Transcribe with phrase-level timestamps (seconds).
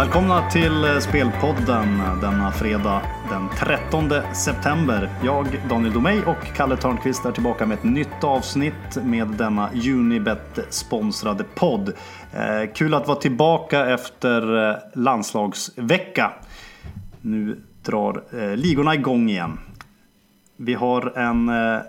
[0.00, 5.10] Välkomna till eh, Spelpodden denna fredag den 13 september.
[5.24, 11.44] Jag, Daniel Domeij och Kalle Törnqvist är tillbaka med ett nytt avsnitt med denna Unibet-sponsrade
[11.54, 11.92] podd.
[12.32, 16.32] Eh, kul att vara tillbaka efter eh, landslagsvecka.
[17.20, 19.58] Nu drar eh, ligorna igång igen.
[20.56, 21.80] Vi har en eh,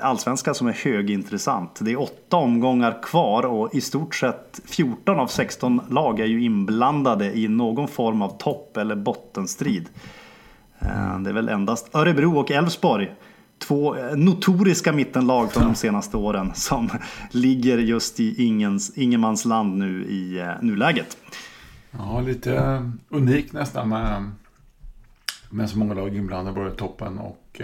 [0.00, 1.78] allsvenska som är högintressant.
[1.80, 6.42] Det är åtta omgångar kvar och i stort sett 14 av 16 lag är ju
[6.42, 9.88] inblandade i någon form av topp eller bottenstrid.
[10.78, 13.14] Eh, det är väl endast Örebro och Elfsborg,
[13.58, 16.90] två eh, notoriska mittenlag från de senaste åren, som
[17.30, 21.16] ligger just i ingens, ingenmansland nu i eh, nuläget.
[21.90, 24.30] Ja, lite unik nästan med,
[25.50, 27.60] med så många lag inblandade, både toppen och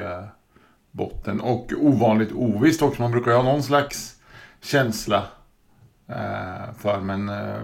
[0.94, 1.40] botten.
[1.40, 3.02] Och ovanligt ovisst också.
[3.02, 4.14] Man brukar ju ha någon slags
[4.62, 5.26] känsla
[6.08, 7.62] eh, för, men eh,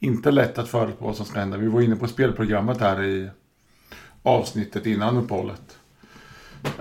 [0.00, 1.56] inte lätt att förutspå vad som ska hända.
[1.56, 3.30] Vi var inne på spelprogrammet här i
[4.22, 5.78] avsnittet innan uppehållet.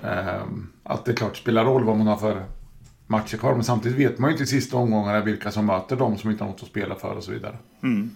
[0.03, 0.43] Eh,
[0.83, 2.45] att det klart spelar roll vad man har för
[3.07, 6.17] matcher kvar, men samtidigt vet man ju inte i sista omgångarna vilka som möter dem
[6.17, 7.57] som inte har något att spela för och så vidare.
[7.83, 8.11] Mm.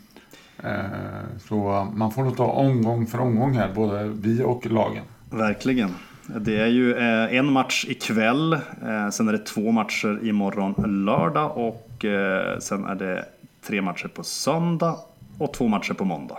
[0.64, 5.04] Eh, så man får nog ta omgång för omgång här, både vi och lagen.
[5.30, 5.96] Verkligen.
[6.40, 11.58] Det är ju eh, en match ikväll, eh, sen är det två matcher imorgon lördag
[11.58, 13.26] och eh, sen är det
[13.68, 14.96] tre matcher på söndag
[15.38, 16.38] och två matcher på måndag.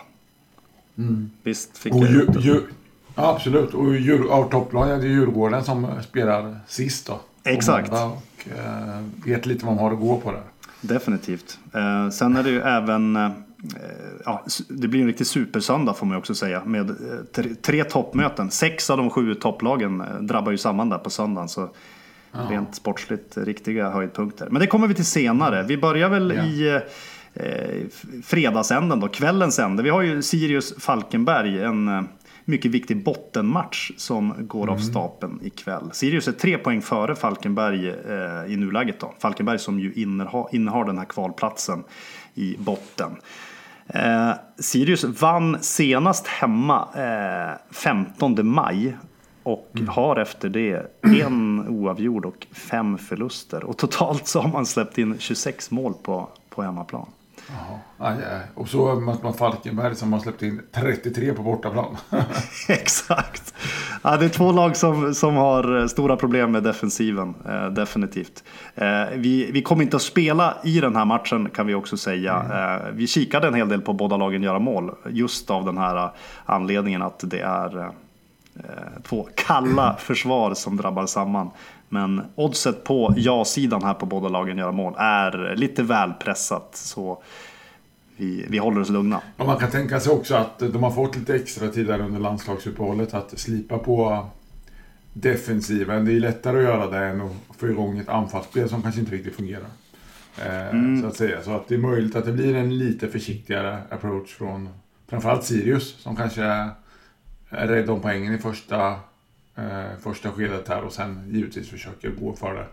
[0.98, 1.30] Mm.
[1.42, 2.60] Visst fick och jag ju, ju,
[3.14, 3.84] ja, Absolut, och
[4.30, 7.20] av topplagen är det Djurgården som spelar sist då.
[7.44, 7.92] Exakt.
[7.92, 10.42] Och eh, vet lite vad de har att gå på där.
[10.80, 11.58] Definitivt.
[11.74, 13.18] Eh, sen är det ju även
[14.24, 16.64] ja, det blir en riktig supersöndag får man också säga.
[16.64, 18.50] Med eh, tre, toppmöten.
[18.50, 21.48] Sex av de sju topplagen eh, drabbar ju samman där på söndagen.
[21.48, 21.70] Så
[22.32, 22.40] ja.
[22.50, 24.48] rent sportsligt riktiga höjdpunkter.
[24.50, 25.62] Men det kommer vi till senare.
[25.62, 26.44] Vi börjar väl ja.
[26.44, 26.80] i
[27.34, 27.88] eh,
[28.24, 29.82] fredagsänden då, kvällens ände.
[29.82, 31.62] Vi har ju Sirius Falkenberg.
[31.62, 32.08] En
[32.44, 34.74] mycket viktig bottenmatch som går mm.
[34.74, 35.90] av stapeln ikväll.
[35.92, 39.00] Sirius är tre poäng före Falkenberg eh, i nuläget.
[39.00, 39.14] Då.
[39.18, 41.84] Falkenberg som ju innehar, innehar den här kvalplatsen
[42.34, 43.16] i botten.
[43.86, 48.96] Eh, Sirius vann senast hemma eh, 15 maj
[49.42, 49.88] och mm.
[49.88, 53.64] har efter det en oavgjord och fem förluster.
[53.64, 57.06] Och totalt så har man släppt in 26 mål på, på hemmaplan.
[57.98, 58.42] Jaha.
[58.54, 61.96] Och så möter man Falkenberg som har släppt in 33 på bortaplan.
[62.68, 63.54] Exakt.
[64.04, 68.44] Ja, det är två lag som, som har stora problem med defensiven, eh, definitivt.
[68.74, 72.34] Eh, vi, vi kommer inte att spela i den här matchen kan vi också säga.
[72.40, 72.76] Mm.
[72.76, 76.10] Eh, vi kikade en hel del på båda lagen göra mål, just av den här
[76.44, 81.50] anledningen att det är eh, två kalla försvar som drabbar samman.
[81.88, 86.70] Men oddset på ja-sidan här på båda lagen göra mål är lite väl pressat.
[86.72, 87.22] Så
[88.22, 89.20] vi, vi håller oss lugna.
[89.36, 92.20] Och man kan tänka sig också att de har fått lite extra tid där under
[92.20, 94.26] landslagsuppehållet att slipa på
[95.12, 96.04] defensiven.
[96.04, 99.14] Det är lättare att göra det än att få igång ett anfallsspel som kanske inte
[99.14, 99.68] riktigt fungerar.
[100.38, 101.02] Eh, mm.
[101.02, 101.42] Så att säga.
[101.42, 104.68] Så att det är möjligt att det blir en lite försiktigare approach från
[105.08, 106.42] framförallt Sirius som kanske
[107.48, 108.90] är rädd om poängen i första
[109.56, 112.66] eh, första skedet här och sen givetvis försöker gå för det.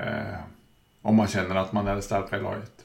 [0.00, 0.38] Eh,
[1.02, 2.84] om man känner att man är det starka i laget.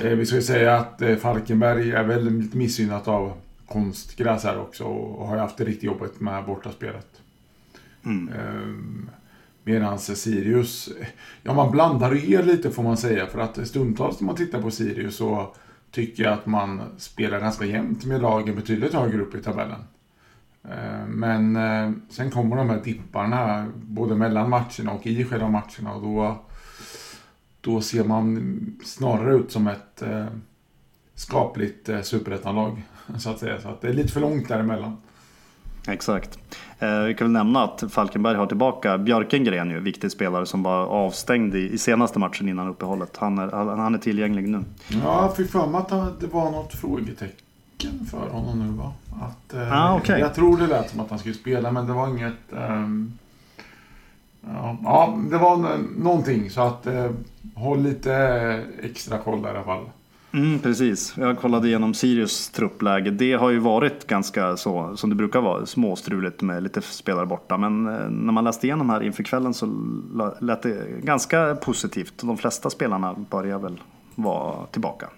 [0.00, 3.32] Eh, vi ska säga att eh, Falkenberg är väldigt missgynnat av
[3.68, 7.20] konstgräs här också och har haft det riktigt jobbigt med bortaspelet.
[8.04, 8.28] Mm.
[8.28, 9.04] Eh,
[9.64, 10.88] Medan Sirius,
[11.42, 14.70] ja man blandar ger lite får man säga för att stundtals när man tittar på
[14.70, 15.54] Sirius så
[15.90, 19.80] tycker jag att man spelar ganska jämnt med lagen betydligt högre upp i tabellen.
[20.64, 25.94] Eh, men eh, sen kommer de här dipparna både mellan matcherna och i själva matcherna
[25.94, 26.38] och då,
[27.66, 30.26] då ser man snarare ut som ett eh,
[31.14, 32.82] skapligt superettanlag.
[33.18, 33.60] Så att säga.
[33.60, 34.96] Så att det är lite för långt däremellan.
[35.88, 36.38] Exakt.
[37.06, 41.54] vi kan väl nämna att Falkenberg har tillbaka Björkengren, ju, viktig spelare som var avstängd
[41.54, 43.16] i, i senaste matchen innan uppehållet.
[43.16, 44.64] Han är, han är tillgänglig nu.
[44.88, 47.46] Ja, jag fick för mig att det var något frågetecken
[47.76, 48.92] tecken för honom nu va?
[49.20, 50.20] Att, eh, ah, okay.
[50.20, 52.52] Jag tror det lät som att han skulle spela men det var inget...
[52.52, 52.86] Eh,
[54.46, 57.10] ja, ja, det var någonting så att eh,
[57.54, 58.14] håll lite
[58.82, 59.84] extra koll där i alla fall.
[60.32, 63.10] Mm, precis, jag kollade igenom Sirius truppläge.
[63.10, 67.56] Det har ju varit ganska så som det brukar vara, småstruligt med lite spelare borta.
[67.56, 69.66] Men eh, när man läste igenom här inför kvällen så
[70.40, 72.14] lät det ganska positivt.
[72.22, 73.80] De flesta spelarna börjar väl
[74.14, 75.08] vara tillbaka.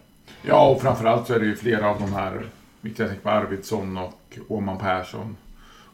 [0.42, 2.42] Ja, och framförallt så är det ju flera av de här,
[2.80, 5.36] jag tänker på Arvidsson och Åman Persson.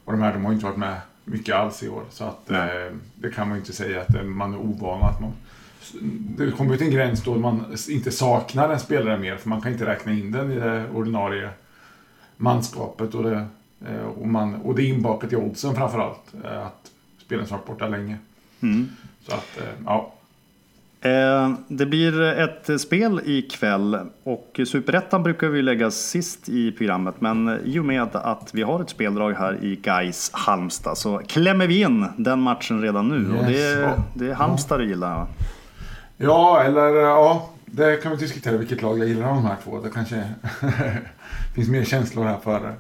[0.05, 2.03] Och de här, de har inte varit med mycket alls i år.
[2.11, 5.33] Så att eh, det kan man ju inte säga att man är ovan att man
[6.37, 9.73] det kommer till en gräns då man inte saknar en spelare mer för man kan
[9.73, 11.49] inte räkna in den i det ordinarie
[12.37, 13.47] manskapet och det,
[13.87, 16.35] eh, och man, och det är inbakat i oddsen framförallt.
[16.45, 16.91] Eh, att
[17.25, 18.19] spelaren varit borta länge.
[18.63, 18.89] Mm.
[19.29, 20.11] Så att, ja.
[21.69, 27.79] Det blir ett spel ikväll och Superettan brukar vi lägga sist i programmet men i
[27.79, 32.07] och med att vi har ett speldrag här i Gais Halmstad så klämmer vi in
[32.17, 33.41] den matchen redan nu yes.
[33.41, 35.27] och det, är, det är Halmstad du gillar.
[36.17, 39.81] Ja, eller ja, det kan vi diskutera vilket lag jag gillar av de här två.
[39.81, 40.25] Det kanske
[41.55, 42.75] finns mer känslor här för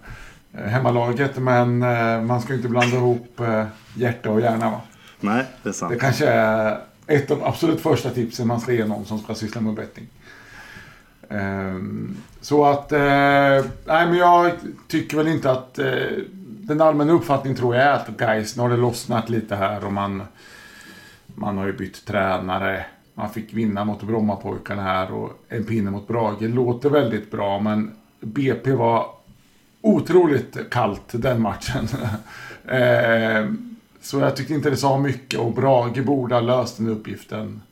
[0.53, 1.39] eh, hemmalaget.
[1.39, 3.67] Men eh, man ska inte blanda ihop eh,
[3.97, 4.81] hjärta och hjärna va?
[5.21, 5.93] Nej, det är sant.
[5.93, 9.35] Det kanske är ett av de absolut första tipsen man ska ge någon som ska
[9.35, 10.09] syssla med betting.
[11.29, 14.53] Ehm, så att, nej men jag
[14.89, 15.75] tycker väl inte att,
[16.67, 19.93] den allmänna uppfattningen tror jag är att guys, nu har det lossnat lite här och
[19.93, 20.23] man,
[21.27, 22.85] man har ju bytt tränare.
[23.15, 26.43] Man fick vinna mot Brommapojkarna här och en pinne mot Brage.
[26.43, 29.07] Låter väldigt bra men BP var
[29.81, 31.89] otroligt kallt den matchen.
[32.65, 33.53] eh,
[34.01, 37.63] så jag tyckte inte det sa mycket och Brage borde ha löst den uppgiften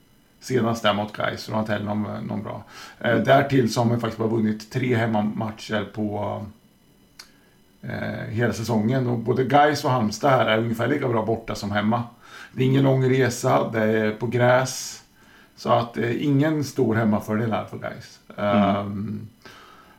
[0.40, 1.42] senast där mot Gais.
[1.42, 2.64] Så det inte heller någon, någon bra.
[3.00, 6.42] Eh, därtill så har man faktiskt bara vunnit tre hemmamatcher på
[7.82, 9.06] eh, hela säsongen.
[9.06, 12.02] Och både Gais och Halmstad här är ungefär lika bra borta som hemma.
[12.52, 15.01] Det är ingen lång resa, det är på gräs.
[15.62, 18.20] Så att eh, ingen stor hemmafördel här för guys.
[18.36, 18.76] Mm.
[18.76, 19.28] Um,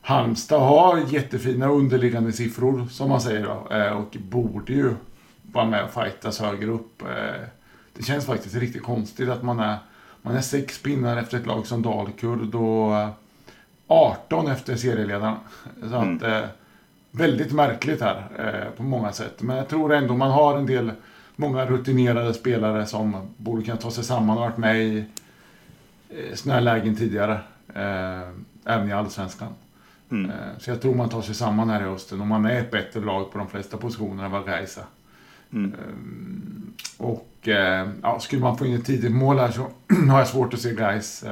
[0.02, 4.94] Halmstad har jättefina underliggande siffror som man säger då, eh, och borde ju
[5.42, 7.02] vara med och fightas högre upp.
[7.02, 7.48] Eh,
[7.94, 9.78] det känns faktiskt riktigt konstigt att man är,
[10.22, 13.10] man är sex pinnar efter ett lag som Dalkurd och
[13.88, 15.38] 18 efter serieledarna.
[15.90, 16.48] Så att, mm.
[17.12, 19.42] väldigt märkligt här på många sätt.
[19.42, 20.92] Men jag tror ändå man har en del,
[21.36, 25.06] många rutinerade spelare som borde kunna ta sig samman och varit med i
[26.34, 27.40] sådana här lägen tidigare.
[27.76, 28.30] Eh,
[28.66, 29.54] även i Allsvenskan.
[30.12, 30.32] Mm.
[30.32, 32.72] Eh, så jag tror man tar sig samman här i hösten och man är ett
[32.72, 34.82] bättre lag på de flesta positioner än vad Gaisa.
[35.54, 35.74] Mm.
[36.98, 37.48] Och
[38.02, 39.68] ja, skulle man få in ett tidigt mål här så
[40.10, 41.24] har jag svårt att se Gais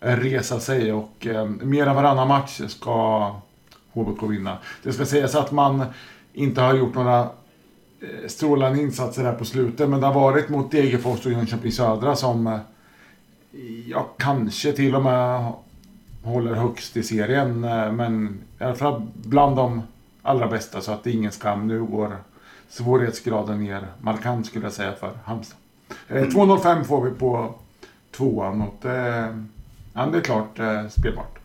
[0.00, 1.26] resa sig och
[1.62, 3.34] mer än varannan match ska
[3.92, 4.58] HBK vinna.
[4.82, 5.84] Det ska sägas att man
[6.32, 7.28] inte har gjort några
[8.26, 12.60] strålande insatser här på slutet men det har varit mot Degerfors och Jönköping Södra som
[13.86, 15.52] ja, kanske till och med
[16.22, 17.64] håller högst i serien.
[17.64, 19.82] Eh, men i alla fall bland de
[20.22, 21.66] allra bästa så att det är ingen skam.
[21.66, 22.16] Nu går
[22.68, 25.58] svårighetsgraden ner markant skulle jag säga för Halmstad.
[26.08, 26.30] Eh, mm.
[26.30, 27.54] 2.05 får vi på
[28.10, 29.44] tvåan och det,
[29.92, 31.38] ja, det är klart eh, spelbart.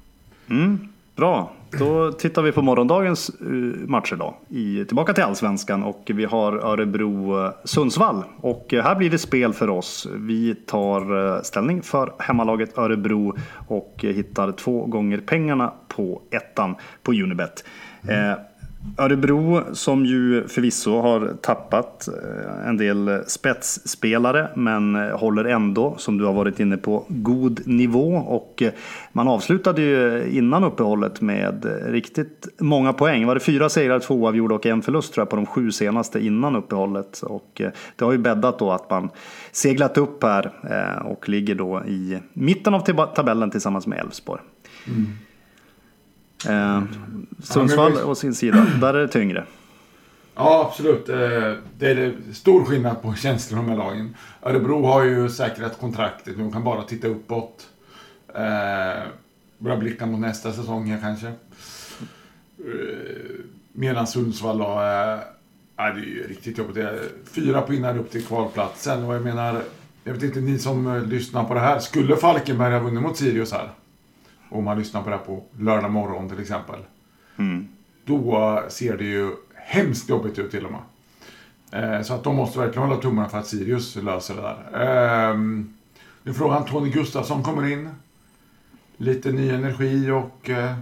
[0.49, 0.92] Mm.
[1.15, 3.45] Bra, då tittar vi på morgondagens eh,
[3.87, 4.35] matcher då.
[4.49, 8.15] I, tillbaka till Allsvenskan och vi har Örebro-Sundsvall.
[8.15, 10.07] Eh, och eh, här blir det spel för oss.
[10.15, 13.35] Vi tar ställning för hemmalaget Örebro
[13.67, 17.63] och hittar två gånger pengarna på ettan på Unibet.
[18.09, 18.39] Mm.
[18.97, 26.17] Örebro som ju förvisso har tappat eh, en del spetsspelare men eh, håller ändå, som
[26.17, 28.15] du har varit inne på, god nivå.
[28.15, 28.71] Och eh,
[29.11, 33.25] man avslutade ju innan uppehållet med riktigt många poäng.
[33.27, 36.25] Var det fyra segrar, två oavgjorda och en förlust tror jag på de sju senaste
[36.25, 37.21] innan uppehållet.
[37.21, 37.61] Och
[37.95, 39.09] det har ju bäddat då att man
[39.51, 40.51] seglat upp här
[41.05, 42.79] och ligger då i mitten av
[43.15, 44.41] tabellen tillsammans med Elfsborg.
[44.87, 45.07] Mm.
[46.49, 46.83] Eh,
[47.43, 49.45] Sundsvall å sin sida, där är det tyngre.
[50.35, 51.09] Ja, absolut.
[51.09, 54.15] Eh, det är stor skillnad på känslor de här lagen.
[54.41, 56.37] Örebro har ju säkrat kontraktet.
[56.37, 57.67] De kan bara titta uppåt.
[58.35, 59.03] Eh,
[59.57, 61.27] börja blicka mot nästa säsong här kanske.
[61.27, 61.33] Eh,
[63.71, 65.19] medan Sundsvall då, eh,
[65.75, 66.75] det är ju riktigt jobbigt.
[66.75, 66.99] Det är
[67.31, 69.03] fyra pinnar upp till kvalplatsen.
[69.03, 69.61] Och jag menar,
[70.03, 71.79] jag vet inte, ni som lyssnar på det här.
[71.79, 73.69] Skulle Falkenberg ha vunnit mot Sirius här?
[74.53, 76.79] Om man lyssnar på det här på lördag morgon till exempel.
[77.37, 77.67] Mm.
[78.05, 80.81] Då ser det ju hemskt jobbigt ut till och med.
[81.71, 85.29] Eh, så att de måste verkligen hålla tummarna för att Sirius löser det där.
[85.31, 85.37] Eh,
[86.23, 87.89] nu frågan Tony Gustafsson kommer in.
[88.97, 90.75] Lite ny energi och eh,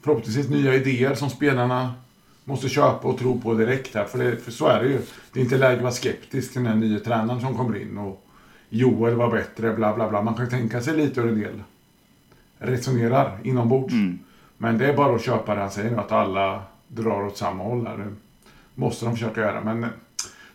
[0.00, 1.94] förhoppningsvis nya idéer som spelarna
[2.44, 4.04] måste köpa och tro på direkt här.
[4.04, 5.00] För, det, för så är det ju.
[5.32, 7.98] Det är inte läge att vara skeptisk till den nya tränaren som kommer in.
[7.98, 8.26] Och
[8.68, 10.22] Joel var bättre, bla bla bla.
[10.22, 11.62] Man kan tänka sig lite ur en del
[12.62, 13.92] resonerar inombords.
[13.92, 14.18] Mm.
[14.58, 17.64] Men det är bara att köpa det han säger nu, att alla drar åt samma
[17.64, 17.86] håll.
[17.86, 17.96] Här.
[17.96, 18.14] Det
[18.74, 19.60] måste de försöka göra.
[19.60, 19.86] Men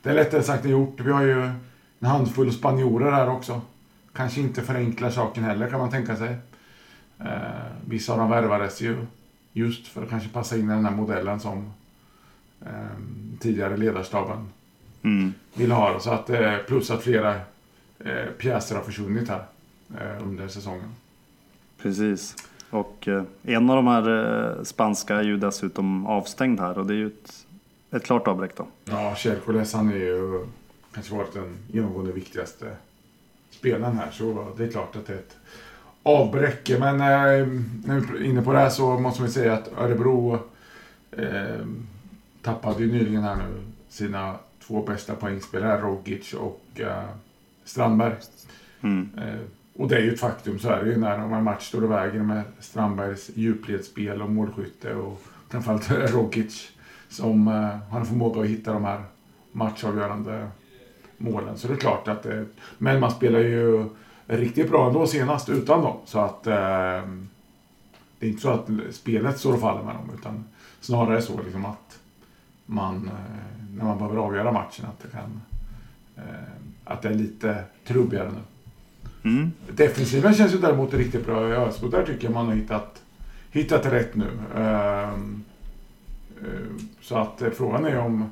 [0.01, 0.99] det är lättare sagt än gjort.
[0.99, 1.41] Vi har ju
[1.99, 3.61] en handfull spanjorer här också.
[4.13, 6.35] Kanske inte förenklar saken heller kan man tänka sig.
[7.19, 7.25] Eh,
[7.85, 8.97] vissa av dem värvades ju
[9.53, 11.73] just för att kanske passa in i den här modellen som
[12.61, 12.97] eh,
[13.39, 14.49] tidigare ledarstaben
[15.03, 15.33] mm.
[15.53, 15.99] vill ha.
[15.99, 17.35] Så att, eh, plus att flera
[17.99, 19.43] eh, pjäser har försvunnit här
[19.99, 20.89] eh, under säsongen.
[21.81, 22.35] Precis.
[22.69, 24.09] Och eh, en av de här
[24.57, 27.45] eh, spanska är ju dessutom avstängd här och det är ju ett,
[27.91, 28.67] ett klart avbräck då.
[28.85, 30.45] Ja, Kjellkoles han är ju
[30.93, 32.65] kanske varit den genomgående viktigaste
[33.49, 34.11] spelaren här.
[34.11, 35.37] Så det är klart att det är ett
[36.03, 36.69] avbräck.
[36.79, 37.47] Men eh,
[37.85, 40.39] när vi är inne på det här så måste vi säga att Örebro
[41.11, 41.65] eh,
[42.41, 44.35] tappade ju nyligen här nu sina
[44.67, 47.03] två bästa poängspelare, Rogic och eh,
[47.63, 48.15] Strandberg.
[48.81, 49.09] Mm.
[49.77, 51.91] Och det är ju ett faktum, så är det ju när en match står och
[51.91, 56.71] väger med Strandbergs djupledsspel och målskytte och framförallt Rogic
[57.09, 59.03] som eh, har en förmåga att hitta de här
[59.51, 60.47] matchavgörande
[61.17, 61.57] målen.
[61.57, 62.45] Så det är klart att det,
[62.77, 63.89] Men man spelar ju
[64.27, 65.97] riktigt bra ändå senast utan dem.
[66.05, 66.53] Så att eh,
[68.19, 70.45] det är inte så att spelet står och faller med dem utan
[70.81, 71.99] snarare så liksom att
[72.65, 75.41] man eh, när man behöver avgöra matchen att det kan
[76.15, 76.23] eh,
[76.83, 78.41] att det är lite trubbigare nu.
[79.27, 79.51] Mm.
[79.71, 81.81] Defensiven känns ju däremot riktigt bra i ÖSK.
[81.91, 83.01] Där tycker jag man har hittat,
[83.51, 84.29] hittat rätt nu.
[84.55, 85.43] Um,
[86.41, 88.29] eh, så att eh, frågan är om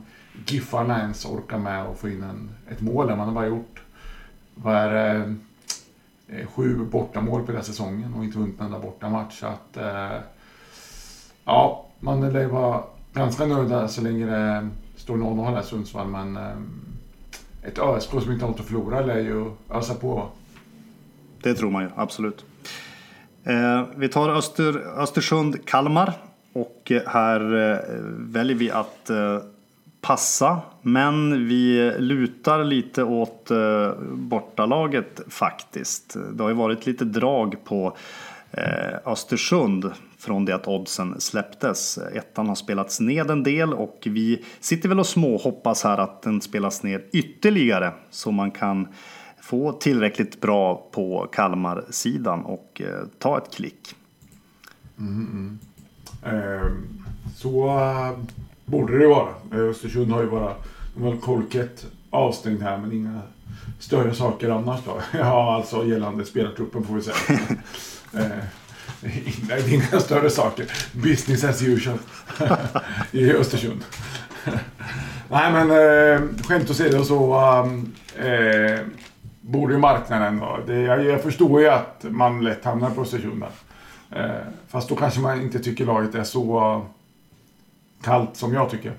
[0.47, 3.07] Giffarna ens orkar med att få in en, ett mål.
[3.07, 3.81] Man har bara gjort
[4.55, 5.35] vad är det,
[6.27, 9.39] eh, sju bortamål på den här säsongen och inte vunnit en enda bortamatch.
[9.39, 10.19] Så att, uh,
[11.45, 12.83] ja, man lär vara
[13.13, 16.07] ganska nöjda så länge det står 0-0 här i Sundsvall.
[16.07, 16.81] Men um,
[17.61, 20.29] ett ÖSK som inte har något att förlora lär ju ösa på.
[21.45, 22.45] Det tror man ju, absolut.
[23.43, 26.13] Eh, vi tar Öster, Östersund, Kalmar.
[26.53, 27.79] Och eh, här eh,
[28.17, 29.39] väljer vi att eh,
[30.01, 30.61] passa.
[30.81, 36.17] Men vi lutar lite åt eh, bortalaget faktiskt.
[36.33, 37.97] Det har ju varit lite drag på
[38.51, 41.97] eh, Östersund från det att oddsen släpptes.
[41.97, 46.41] Ettan har spelats ned en del och vi sitter väl och småhoppas här att den
[46.41, 48.87] spelas ner ytterligare så man kan
[49.45, 53.95] få tillräckligt bra på Kalmar-sidan och eh, ta ett klick.
[56.23, 56.67] Eh,
[57.35, 58.19] så eh,
[58.65, 59.29] borde det vara.
[59.51, 60.53] Eh, Östersund har ju bara,
[60.95, 63.21] de har Kolket avstängd här men inga
[63.79, 65.01] större saker annars då.
[65.19, 67.15] Ja, alltså gällande spelartruppen får vi säga.
[68.13, 68.43] eh,
[69.47, 70.71] det är inga större saker.
[70.93, 71.97] Business as usual
[73.11, 73.83] i Östersund.
[75.29, 77.35] nej men eh, skämt åsido så
[78.15, 78.79] eh,
[79.45, 80.59] borde marknaden då.
[80.67, 83.49] Det, jag, jag förstår ju att man lätt hamnar på där.
[84.11, 86.81] Eh, fast då kanske man inte tycker laget är så
[88.01, 88.93] kallt som jag tycker.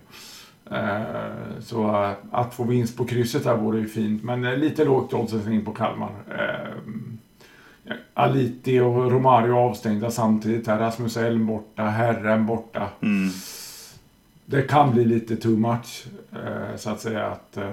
[0.70, 1.90] Eh, så
[2.30, 4.24] att få vinst på krysset här vore ju fint.
[4.24, 6.10] Men eh, lite lågt oddsen in på Kalmar.
[6.28, 10.66] Eh, Aliti och Romario avstängda samtidigt.
[10.66, 12.88] Här Rasmus Elm borta, Herren borta.
[13.02, 13.30] Mm.
[14.46, 17.70] Det kan bli lite too much, eh, så att säga, att eh,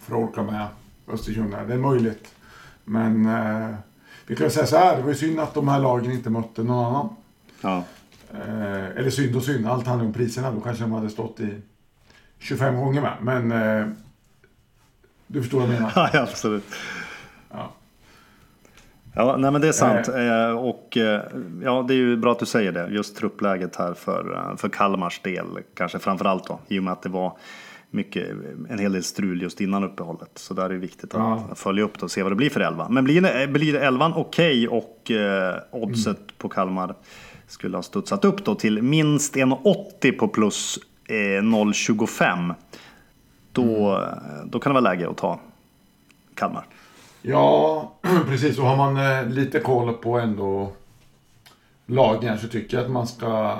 [0.00, 0.66] för att orka med
[1.08, 1.54] Östersund.
[1.68, 2.34] Det är möjligt.
[2.84, 3.74] Men eh,
[4.26, 6.62] vi kan säga så här, det var ju synd att de här lagen inte mötte
[6.62, 7.16] någon annan.
[7.60, 7.84] Ja.
[8.32, 10.50] Eh, eller synd och synd, allt handlar om priserna.
[10.50, 11.60] Då kanske de hade stått i
[12.38, 13.16] 25 gånger med.
[13.20, 13.88] Men eh,
[15.26, 15.92] du förstår vad jag menar.
[16.12, 16.64] ja, absolut.
[17.50, 17.70] Ja.
[19.18, 20.08] Ja, nej men det är sant.
[20.08, 21.22] Eh, och eh,
[21.62, 22.88] ja, det är ju bra att du säger det.
[22.88, 25.46] Just truppläget här för, eh, för Kalmars del.
[25.74, 26.58] Kanske framförallt då.
[26.68, 27.36] I och med att det var
[27.90, 28.28] mycket,
[28.70, 30.30] en hel del strul just innan uppehållet.
[30.34, 31.54] Så där är det viktigt att Ja.
[31.54, 32.88] följa upp det och se vad det blir för elva.
[32.88, 36.94] Men blir, det- blir elvan okej och eh, oddset på Kalmar
[37.46, 40.78] skulle ha studsat upp då till minst 1,80 på plus
[41.08, 42.54] eh, 0,25.
[43.52, 44.02] Då,
[44.46, 45.40] då kan det vara läge att ta
[46.34, 46.64] Kalmar.
[47.22, 47.92] Ja,
[48.28, 48.58] precis.
[48.58, 50.72] Och har man eh, lite koll på ändå
[51.86, 53.58] lagen så tycker jag att man ska eh,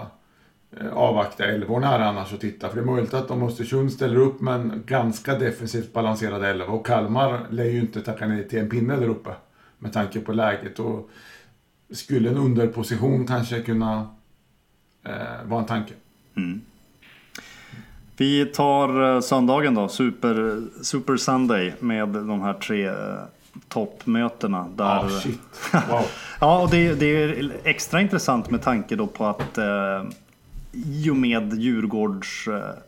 [0.92, 2.68] avvakta elvorna här annars och titta.
[2.68, 6.72] För det är möjligt att om Östersund ställer upp med en ganska defensivt balanserad elva
[6.72, 9.30] och Kalmar lär ju inte tacka nej till en pinne där uppe
[9.78, 10.78] med tanke på läget.
[10.78, 11.10] Och
[11.90, 14.06] skulle en underposition kanske kunna
[15.04, 15.12] eh,
[15.44, 15.92] vara en tanke.
[18.16, 22.94] Vi tar eh, söndagen då, Super, Super Sunday med de här tre eh,
[23.68, 24.68] toppmötena.
[24.76, 25.40] Där, Ah, shit.
[25.90, 26.02] Wow.
[26.40, 30.04] ja, och det, det är extra intressant med tanke då på att eh,
[30.84, 32.82] i och med Djurgårdsläget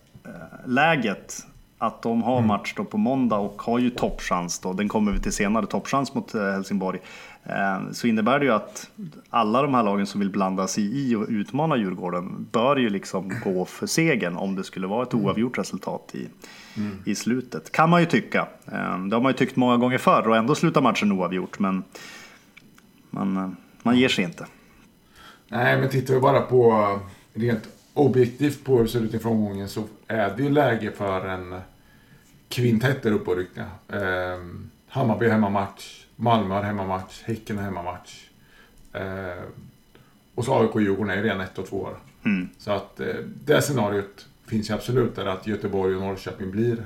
[0.64, 1.46] läget,
[1.78, 5.18] att de har match då på måndag och har ju toppchans då, den kommer vi
[5.18, 7.00] till senare, toppchans mot eh, Helsingborg.
[7.44, 8.90] Eh, Så innebär det ju att
[9.30, 13.32] alla de här lagen som vill blanda sig i och utmana Djurgården bör ju liksom
[13.44, 16.28] gå för segern om det skulle vara ett oavgjort resultat i,
[17.10, 17.72] i slutet.
[17.72, 18.48] Kan man ju tycka.
[18.66, 21.84] Eh, Det har man ju tyckt många gånger förr och ändå slutar matchen oavgjort men
[23.10, 24.46] man, man ger sig inte.
[25.48, 26.98] Nej, men tittar vi bara på
[27.34, 31.26] rent objektivt på hur det ser ut inför omgången så är det ju läge för
[31.28, 31.60] en
[32.48, 33.64] kvintett där uppe och rycka.
[33.92, 36.04] Ehm, Hammarby hemmamatch.
[36.16, 37.22] Malmö har hemmamatch.
[37.24, 38.24] Häcken har hemmamatch.
[38.92, 39.42] Eh,
[40.34, 41.96] och så AIK och Djurgården är redan ett och två år.
[42.24, 42.48] Mm.
[42.58, 43.06] Så att eh,
[43.44, 46.76] det scenariot finns ju absolut där att Göteborg och Norrköping blir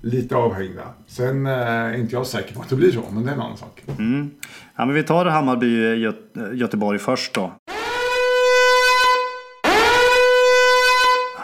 [0.00, 0.88] lite avhängda.
[1.06, 3.40] Sen eh, är inte jag säker på att det blir så, men det är en
[3.40, 3.82] annan sak.
[3.98, 4.30] Mm.
[4.76, 5.66] Ja, men vi tar Hammarby
[6.06, 7.52] Gö- Göteborg först då.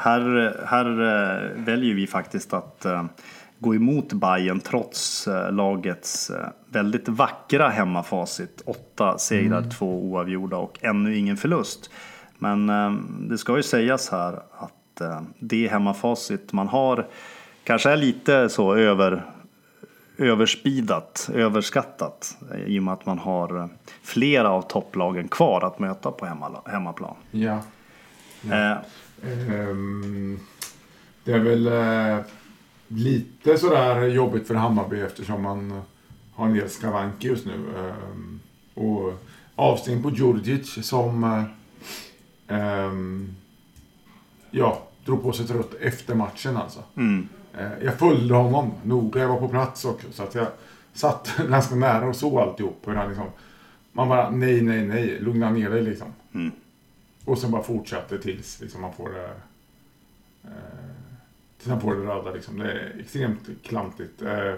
[0.03, 3.05] Här, här eh, väljer vi faktiskt att eh,
[3.59, 6.31] gå emot Bayern trots eh, lagets
[6.69, 8.63] väldigt vackra hemmafacit.
[8.67, 11.91] Åtta segrar, två oavgjorda och ännu ingen förlust.
[12.39, 12.67] Men
[13.29, 15.03] det ska ju sägas här att
[15.39, 17.07] det hemmafacit man har
[17.65, 19.25] kanske är lite så över,
[20.19, 23.69] överspidat, överskattat i och med att man har
[24.03, 27.15] flera av topplagen kvar att möta på hemma, hemmaplan.
[27.31, 27.59] Ja.
[28.51, 28.77] Eh,
[29.23, 30.39] Ehm,
[31.25, 32.25] det är väl eh,
[32.89, 35.83] lite sådär jobbigt för Hammarby eftersom man
[36.35, 37.53] har en del skavanker just nu.
[37.79, 38.41] Ehm,
[38.75, 39.13] och
[39.55, 43.35] avstängning på Djurdjic som eh, ehm,
[44.51, 46.81] ja, drog på sig ett rött efter matchen alltså.
[46.97, 50.07] mm, Eh, jag följde honom noga, jag var på plats också.
[50.13, 50.47] Så att jag
[50.93, 52.83] satt ganska nära och såg alltihop.
[52.85, 53.27] Hur han liksom,
[53.93, 56.09] man bara nej, nej, nej, lugna ner dig liksom.
[56.35, 56.51] mm,
[57.25, 59.31] och sen bara fortsatte tills liksom, man får det...
[60.45, 60.51] Eh,
[61.59, 62.59] tills man får det röda liksom.
[62.59, 64.23] Det är extremt klantigt.
[64.23, 64.55] Eh,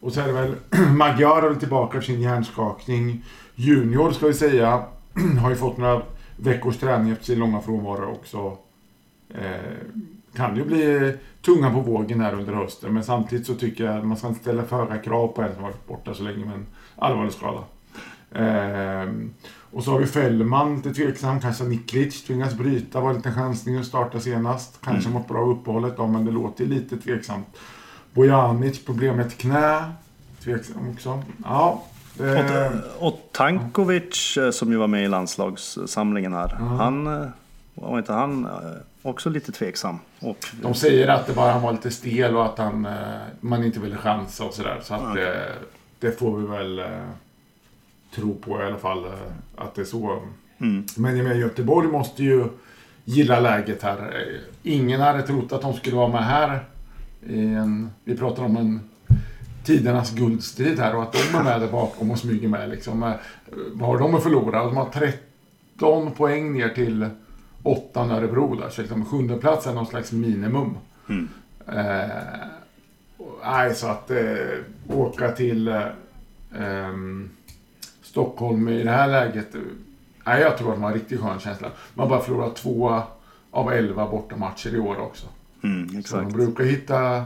[0.00, 0.54] och så är det väl
[0.96, 3.24] Magyar är väl tillbaka för sin hjärnskakning.
[3.54, 4.84] Junior ska vi säga
[5.42, 6.02] har ju fått några
[6.36, 8.58] veckors träning efter sin långa frånvaro också.
[9.28, 9.76] Eh,
[10.34, 12.94] kan ju bli tunga på vågen här under hösten.
[12.94, 15.54] Men samtidigt så tycker jag att man ska inte ställa för höga krav på en
[15.54, 17.64] som varit borta så länge med en allvarlig skada.
[18.32, 19.08] Eh,
[19.72, 21.40] och så har vi Fällman, lite tveksam.
[21.40, 24.78] Kanske Niklic tvingas bryta, var en liten chansning att starta senast.
[24.84, 25.20] Kanske Mm.
[25.20, 27.46] mått bra uppehållet då, men det låter lite tveksamt.
[28.14, 29.92] Bojanic, problem med ett knä.
[30.44, 31.22] Tveksam också.
[31.44, 31.82] Ja.
[32.14, 36.56] Det, och, och Tankovic eh, som ju var med i landslagssamlingen här.
[36.58, 36.64] Ja.
[36.64, 37.28] Han eh,
[37.74, 38.50] var inte han eh,
[39.02, 39.98] också lite tveksam?
[40.20, 42.92] Och, de säger att det bara han var lite stel och att han, eh,
[43.40, 44.78] man inte ville chansa och sådär.
[44.82, 45.24] Så att Okej.
[45.24, 45.32] eh,
[45.98, 46.86] det får vi väl eh,
[48.14, 49.04] tro på i alla fall.
[49.04, 49.12] eh,
[49.56, 50.22] Att det är så.
[50.60, 52.44] mm, Men jag menar, Göteborg måste ju
[53.04, 54.26] gilla läget här.
[54.62, 56.64] Ingen hade trott att de skulle vara med här.
[57.26, 58.80] I en, vi pratar om en
[59.64, 62.68] tidernas guldstrid här och att de är med där bakom och smyger med.
[62.70, 63.02] Liksom.
[63.02, 63.12] Eh,
[63.72, 64.64] Vad har de att förlora?
[64.64, 64.88] De har
[65.78, 67.08] 13 poäng ner till
[67.62, 68.68] åttan Örebro där.
[68.68, 70.76] Så liksom, sjunde plats är någon slags minimum.
[71.08, 71.28] mm,
[71.68, 72.10] Eh,
[73.44, 74.16] nej, så att eh,
[74.88, 75.82] åka till eh,
[76.58, 77.30] ehm,
[78.10, 79.54] Stockholm i det här läget.
[80.24, 81.68] Nej, jag tror att man har riktigt skön känsla.
[81.94, 83.02] Man bara förlorat två
[83.50, 85.26] av elva bortamatcher i år också.
[85.62, 86.32] mm, Så de exakt.
[86.32, 87.24] brukar hitta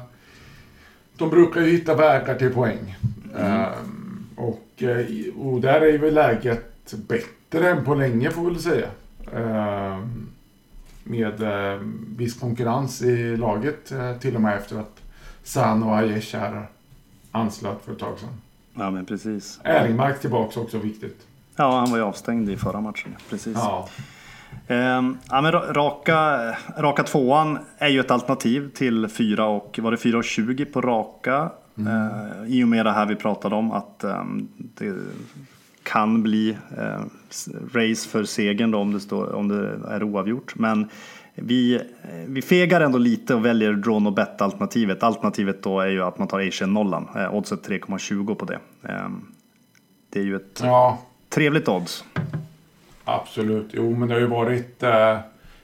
[1.17, 2.97] de brukar ju hitta vägar till poäng.
[3.39, 5.07] Ehm, och, eh,
[5.39, 8.89] och där är väl läget bättre än på länge får vi väl säga.
[9.35, 10.27] Ehm,
[11.05, 11.81] med eh,
[12.17, 15.01] viss konkurrens i laget eh, till och med efter att
[15.43, 16.67] San och Aiesh här
[17.33, 18.41] anslöt för ett tag sedan.
[18.75, 19.61] Ja, men precis.
[19.65, 21.27] Erlingmark tillbaka också viktigt.
[21.57, 23.17] Ja, han var ju avstängd i förra matchen.
[23.31, 23.57] Precis.
[23.57, 23.89] Ja.
[24.69, 26.39] Ehm, ja, men ra- raka,
[26.79, 30.81] raka tvåan är ju ett alternativ till fyra och var det 4 och 20 på
[30.81, 31.51] raka.
[31.79, 34.95] Eh, I och med det här vi pratade om att ehm, det
[35.83, 36.57] kan bli
[37.31, 40.55] s- race för segern då om det, står, om det är oavgjort.
[40.57, 40.89] Men
[41.35, 41.81] vi, eh,
[42.27, 45.03] vi fegar ändå lite och väljer draw och bet alternativet.
[45.03, 47.09] Alternativet då är ju att man tar Asian nollan.
[47.17, 48.59] Eh, oddset 3,20 på det.
[48.89, 49.27] Ehm,
[50.11, 52.05] det är ju ett ja, trevligt odds.
[53.05, 53.69] Absolut.
[53.73, 55.19] Jo, men det har ju varit eh,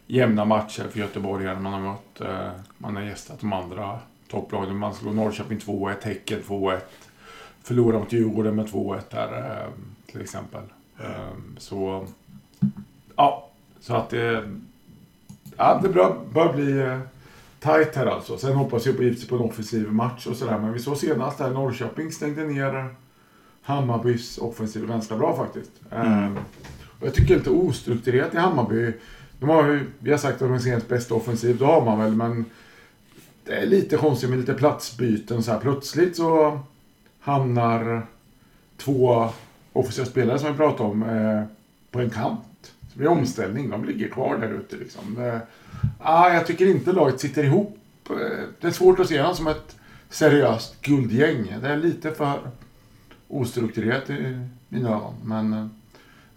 [0.07, 1.61] jämna matcher för göteborgare.
[1.61, 4.77] Man har mött, eh, man har gästat de andra topplagen.
[4.77, 6.79] Man slår Norrköping 2-1, Häcken 2-1.
[7.63, 9.69] Förlorar mot Djurgården med 2-1 där eh,
[10.13, 10.63] till exempel.
[10.99, 12.07] Eh, så,
[13.17, 13.49] ja,
[13.81, 14.45] så att det,
[15.61, 16.99] ja, det bör, bör bli eh,
[17.61, 18.39] tajt här alltså.
[18.39, 20.59] Sen hoppas jag på, givetvis på en offensiv match och sådär.
[20.59, 22.95] Men vi såg senast där Norrköping stängde ner
[23.63, 25.71] Hammarbys offensiv ganska bra faktiskt.
[25.91, 26.37] Mm.
[26.37, 26.43] Eh,
[27.01, 28.93] och jag tycker det är lite ostrukturerat i Hammarby.
[29.39, 31.99] De har ju, vi har sagt att de är seriens bästa offensiv, det har man
[31.99, 32.45] väl, men
[33.45, 35.59] det är lite konstigt med lite platsbyten så här.
[35.59, 36.61] Plötsligt så
[37.21, 38.07] hamnar
[38.77, 39.29] två
[39.73, 41.43] offensiva spelare som vi pratade om eh,
[41.91, 42.41] på en kant.
[42.91, 45.15] Så det blir omställning, de ligger kvar där ute liksom.
[45.15, 45.41] Det,
[45.99, 47.79] ah, jag tycker inte laget sitter ihop.
[48.11, 48.17] Eh,
[48.61, 49.77] Det är svårt att se dem som ett
[50.09, 51.55] seriöst guldgäng.
[51.63, 52.39] Det är lite för
[53.29, 55.15] ostrukturerat i mina ögon.
[55.25, 55.53] Men,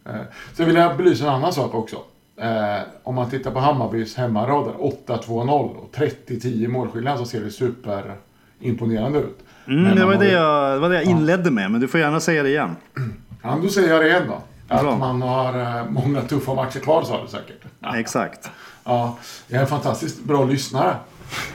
[0.06, 0.22] eh,
[0.54, 1.96] sen vill jag belysa en annan sak också.
[2.38, 7.52] Eh, om man tittar på Hammarbys hemmarad där, 8-2-0 och 30-10 målskillnad så ser det
[7.52, 8.16] super
[8.60, 9.40] imponerande ut.
[9.68, 12.20] Mm, det, var det, jag, det var det jag inledde med, men du får gärna
[12.20, 12.76] säga det igen.
[13.46, 14.42] Ja, då säger jag det igen då.
[14.74, 14.96] Att Bra.
[14.98, 17.62] man har eh, många tuffa matcher kvar sa du säkert.
[17.96, 18.50] Exakt.
[18.84, 20.96] Ja, jag är en fantastiskt bra lyssnare.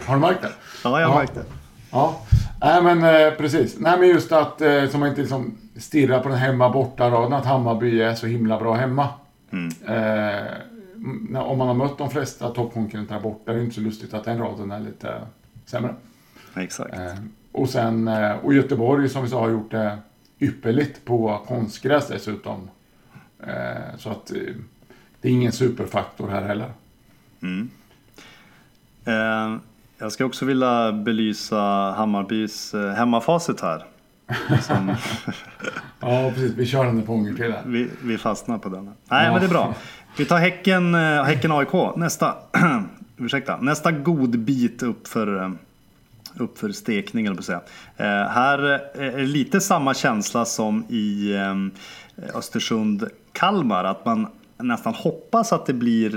[0.06, 0.52] Har du märkt det?
[0.84, 1.14] Ja, jag Ja.
[1.14, 1.44] märkte.
[1.90, 2.20] Ja,
[2.60, 3.76] nej men eh, precis.
[3.78, 7.32] Nej men just att eh, som man inte liksom stirrar på den hemma borta raden
[7.32, 9.08] att Hammarby är så himla bra hemma.
[9.52, 9.68] Mm.
[9.86, 10.46] Eh,
[10.94, 14.14] m- när, om man har mött de flesta toppkonkurrenterna borta är det inte så lustigt
[14.14, 15.14] att den raden är lite
[15.66, 15.94] sämre.
[16.56, 16.94] Exakt.
[16.94, 17.14] Eh,
[17.52, 19.98] och sen, eh, och Göteborg som vi sa har gjort det
[20.40, 22.70] ypperligt på konstgräs dessutom.
[23.46, 24.36] Eh, så att eh,
[25.20, 26.72] det är ingen superfaktor här heller.
[27.42, 27.70] Mm.
[29.04, 29.58] Eh,
[29.98, 31.56] jag ska också vilja belysa
[31.96, 33.84] Hammarbys eh, hemmafacit här.
[34.62, 34.88] Som
[36.00, 36.52] Ja, precis.
[36.52, 37.62] Vi kör den på gånger till här.
[37.66, 38.84] vi, vi fastnar på den.
[38.84, 38.92] Nej,
[39.26, 39.32] Ja.
[39.32, 39.74] men det är bra.
[40.18, 41.96] Vi tar Häcken, häcken AIK.
[41.96, 42.34] Nästa,
[43.16, 45.52] ursäkta, nästa god bit upp för,
[46.36, 47.60] upp för stekning, eller på att säga.
[47.96, 48.58] Eh, här
[49.00, 52.30] är lite samma känsla som i eh,
[53.28, 53.84] Östersund-Kalmar.
[53.84, 54.26] Att man
[54.58, 56.10] nästan hoppas att det blir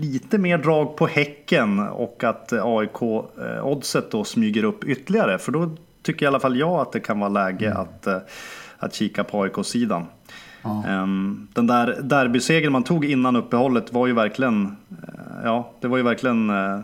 [0.00, 5.38] lite mer drag på Häcken och att AIK-oddset då smyger upp ytterligare.
[5.38, 5.70] För då
[6.02, 8.18] tycker i alla fall jag att det kan vara läge att, eh,
[8.78, 10.06] att kika på AIK-sidan.
[10.62, 10.84] Ja.
[10.86, 15.96] Ehm, Den där derbysegern man tog innan uppehållet var ju verkligen, eh, ja, det var
[15.96, 16.80] ju verkligen eh,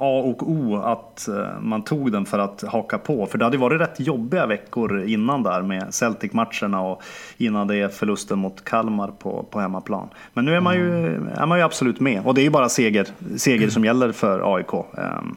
[0.00, 3.26] A och O att eh, man tog den för att haka på.
[3.26, 7.02] För det hade varit rätt jobbiga veckor innan där med Celtic-matcherna och
[7.36, 10.08] innan det är förlusten mot Kalmar på, på hemmaplan.
[10.34, 12.68] Men nu är man, ju, är man ju absolut med och det är ju bara
[12.68, 13.06] seger,
[13.36, 14.72] seger som gäller för AIK.
[14.74, 15.36] Ehm,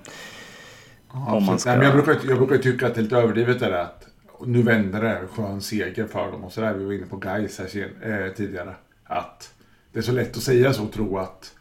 [1.13, 3.17] Ja, Om man ska- Nej, men jag, brukar, jag brukar tycka att det är lite
[3.17, 4.07] överdrivet där att
[4.45, 6.73] nu vänder det, skön seger för dem och sådär.
[6.73, 8.75] Vi var inne på Gais här sen, eh, tidigare.
[9.05, 9.53] Att
[9.93, 11.51] det är så lätt att säga så och tro att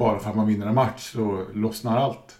[0.00, 2.38] bara för att man vinner en match så lossnar allt.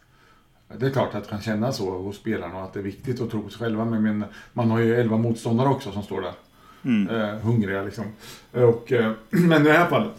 [0.79, 3.21] Det är klart att det kan kännas så hos spelarna och att det är viktigt
[3.21, 3.85] att tro på sig själva.
[3.85, 6.33] Men, man har ju 11 motståndare också som står där.
[7.11, 8.05] Eh, hungriga liksom.
[8.53, 10.13] Och, eh, men i det här fallet,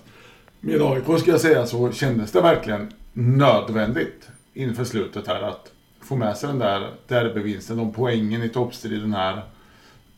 [0.59, 6.15] med AIK ska jag säga så kändes det verkligen nödvändigt inför slutet här att få
[6.15, 9.41] med sig den där derbyvinsten, de poängen i toppstriden här.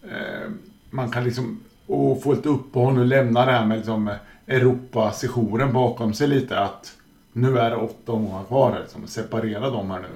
[0.03, 0.51] Eh,
[0.89, 4.09] man kan liksom, och få lite uppehåll nu, lämna det här med liksom
[4.47, 6.93] Europasessionen bakom sig lite att
[7.33, 10.07] nu är det åtta omgångar kvar här, liksom, separera dem här nu.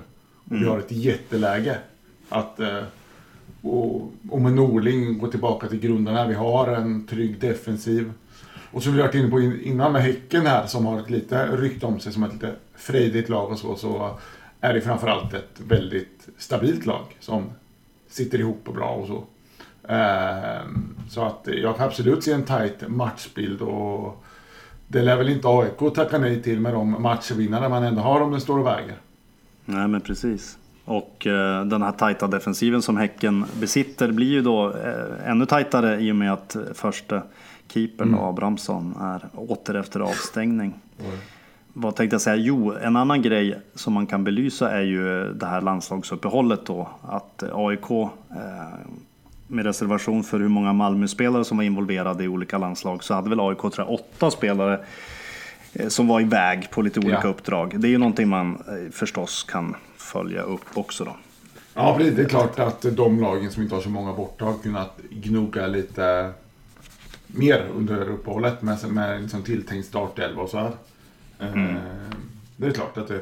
[0.55, 1.77] Och vi har ett jätteläge
[2.29, 2.83] att eh,
[3.61, 6.27] och, och med Norling gå tillbaka till grunderna.
[6.27, 8.11] Vi har en trygg defensiv.
[8.71, 11.09] Och som vi har varit inne på in- innan med Häcken här som har ett
[11.09, 13.75] lite rykte om sig som ett lite frejdigt lag och så.
[13.75, 14.17] Så
[14.61, 17.43] är det framförallt ett väldigt stabilt lag som
[18.09, 19.23] sitter ihop och bra och så.
[19.93, 24.23] Ehm, så att jag kan absolut se en tight matchbild och
[24.87, 28.31] det lär väl inte AIK tacka nej till med de matchvinnare man ändå har om
[28.31, 28.95] det står och väger.
[29.65, 30.57] Nej men precis.
[30.85, 35.99] Och eh, den här tajta defensiven som Häcken besitter blir ju då eh, ännu tajtare
[35.99, 37.21] i och med att första
[37.67, 38.19] keepern Mm.
[38.19, 40.73] Abrahamsson är åter efter avstängning.
[41.73, 42.35] Vad tänkte jag säga?
[42.35, 46.89] Jo, en annan grej som man kan belysa är ju det här landslagsuppehållet då.
[47.01, 48.07] Att AIK eh,
[49.47, 53.39] med reservation för hur många Malmö-spelare som var involverade i olika landslag så hade väl
[53.39, 54.85] AIK tror jag åtta spelare
[55.73, 57.29] eh, som var iväg på lite olika Ja.
[57.29, 57.79] uppdrag.
[57.79, 61.17] Det är ju någonting man eh, förstås kan följa upp också då.
[61.73, 61.97] Ja.
[61.99, 65.67] Det är klart att de lagen som inte har så många borta har kunnat gnugga
[65.67, 66.31] lite
[67.27, 70.71] mer under uppehållet med, med en liksom tilltänkt startelva och så här.
[71.39, 71.75] Eh,
[72.57, 73.21] Det är klart att det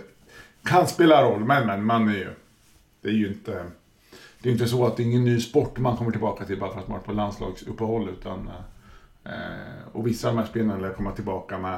[0.63, 2.29] kan spela roll, men, men man är ju...
[3.01, 3.63] Det är ju inte...
[4.45, 6.73] Det är inte så att det är ingen ny sport man kommer tillbaka till bara
[6.73, 8.09] för att man är på landslagsuppehåll.
[8.09, 8.49] Utan,
[9.23, 9.31] eh,
[9.91, 11.73] och vissa av de här spelarna lär komma tillbaka med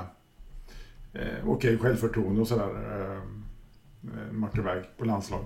[1.14, 2.70] eh, okej självförtroende och sådär.
[2.70, 3.22] Eh,
[4.32, 5.44] Martin iväg på landslag.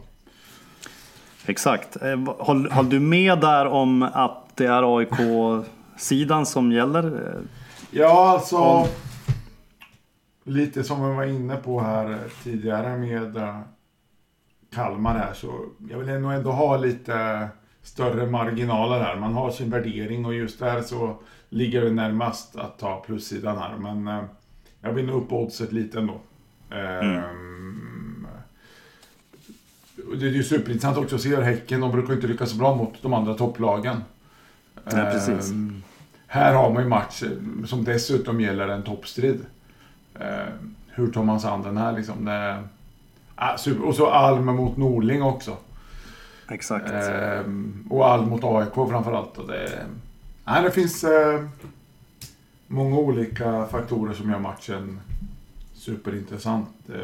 [1.45, 2.01] Exakt.
[2.01, 7.37] Eh, Håll, håll du med där om att det är AIK-sidan som gäller?
[7.91, 8.87] Ja, alltså.
[10.43, 13.37] Lite som vi var inne på här tidigare med
[14.75, 17.47] Kalmar här så jag vill nog ändå ha lite
[17.83, 19.15] större marginaler här.
[19.15, 21.15] Man har sin värdering och just där så
[21.49, 23.77] ligger det närmast att ta plussidan här.
[23.77, 24.23] Men eh,
[24.81, 26.19] jag vill nog upp oddset lite ändå.
[26.69, 28.27] Ehm,
[30.09, 32.57] och det är ju superintressant också att se hur Häcken, de brukar inte lyckas så
[32.57, 34.03] bra mot de andra topplagen.
[34.83, 35.51] Nej, precis.
[35.51, 35.83] Ehm,
[36.27, 37.23] här har man ju match
[37.65, 39.45] som dessutom gäller en toppstrid.
[40.19, 40.47] Eh,
[40.87, 42.25] hur tar man sig an den här liksom?
[42.25, 42.63] Det,
[43.41, 43.87] ah, super.
[43.87, 45.57] Och så Alm mot Norling också.
[46.49, 46.91] Exakt.
[46.91, 47.41] Eh,
[47.89, 49.37] och Alm mot AIK framförallt.
[49.37, 49.85] Och det,
[50.45, 51.41] nej, det finns eh,
[52.67, 54.99] många olika faktorer som gör matchen
[55.73, 56.69] superintressant.
[56.89, 56.95] Eh,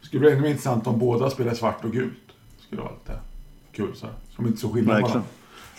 [0.00, 2.12] skulle bli ännu mer intressant om båda spelar svart och gult.
[2.66, 3.20] Skulle vara lite
[3.72, 3.96] kul.
[3.96, 4.06] Så,
[4.36, 5.22] som inte så skillnad mellan.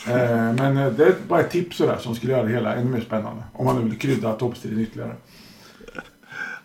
[0.08, 2.90] Eh, men eh, det är bara ett tips sådär som skulle göra det hela ännu
[2.90, 3.44] mer spännande.
[3.54, 5.16] Om man nu vill krydda toppstriden ytterligare.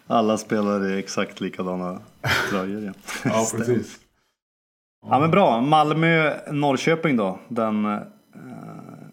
[0.07, 1.99] Alla spelar i exakt likadana
[2.51, 2.83] tröjor.
[2.85, 2.92] Ja,
[3.25, 3.99] ja precis.
[5.07, 5.61] Ja men bra.
[5.61, 7.38] Malmö-Norrköping då.
[7.49, 8.01] Den eh,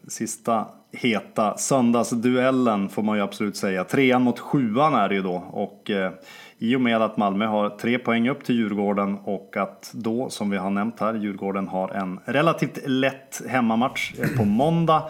[0.07, 3.83] sista heta söndagsduellen får man ju absolut säga.
[3.83, 5.35] Trean mot sjuan är det ju då.
[5.51, 6.11] Och eh,
[6.57, 10.49] i och med att Malmö har tre poäng upp till Djurgården och att då, som
[10.49, 15.03] vi har nämnt här, Djurgården har en relativt lätt hemmamatch eh, på måndag.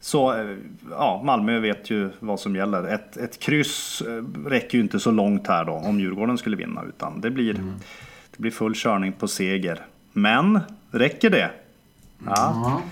[0.00, 0.56] Så eh,
[0.90, 2.84] ja, Malmö vet ju vad som gäller.
[2.84, 6.82] Ett, ett kryss eh, räcker ju inte så långt här då om Djurgården skulle vinna.
[6.88, 7.74] Utan det blir, mm.
[8.30, 9.86] det blir full körning på seger.
[10.12, 11.50] Men räcker det?
[12.26, 12.82] Ja.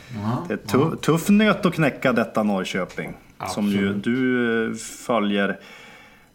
[0.49, 3.15] Det är tuff, tuff nöt att knäcka detta Norrköping.
[3.39, 3.73] Absolut.
[3.73, 5.59] Som ju du följer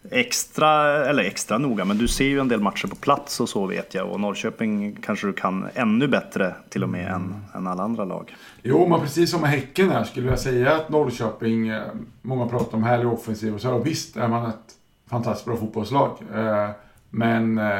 [0.09, 3.65] extra, eller extra noga, men du ser ju en del matcher på plats och så
[3.65, 4.11] vet jag.
[4.11, 7.13] Och Norrköping kanske du kan ännu bättre till och med mm.
[7.13, 8.35] än, än alla andra lag.
[8.61, 11.83] Jo, men precis som med Häcken här skulle jag säga att Norrköping, eh,
[12.21, 13.73] många pratar om härlig offensiv och så.
[13.73, 14.75] Och visst är man ett
[15.09, 16.17] fantastiskt bra fotbollslag.
[16.35, 16.69] Eh,
[17.09, 17.79] men eh,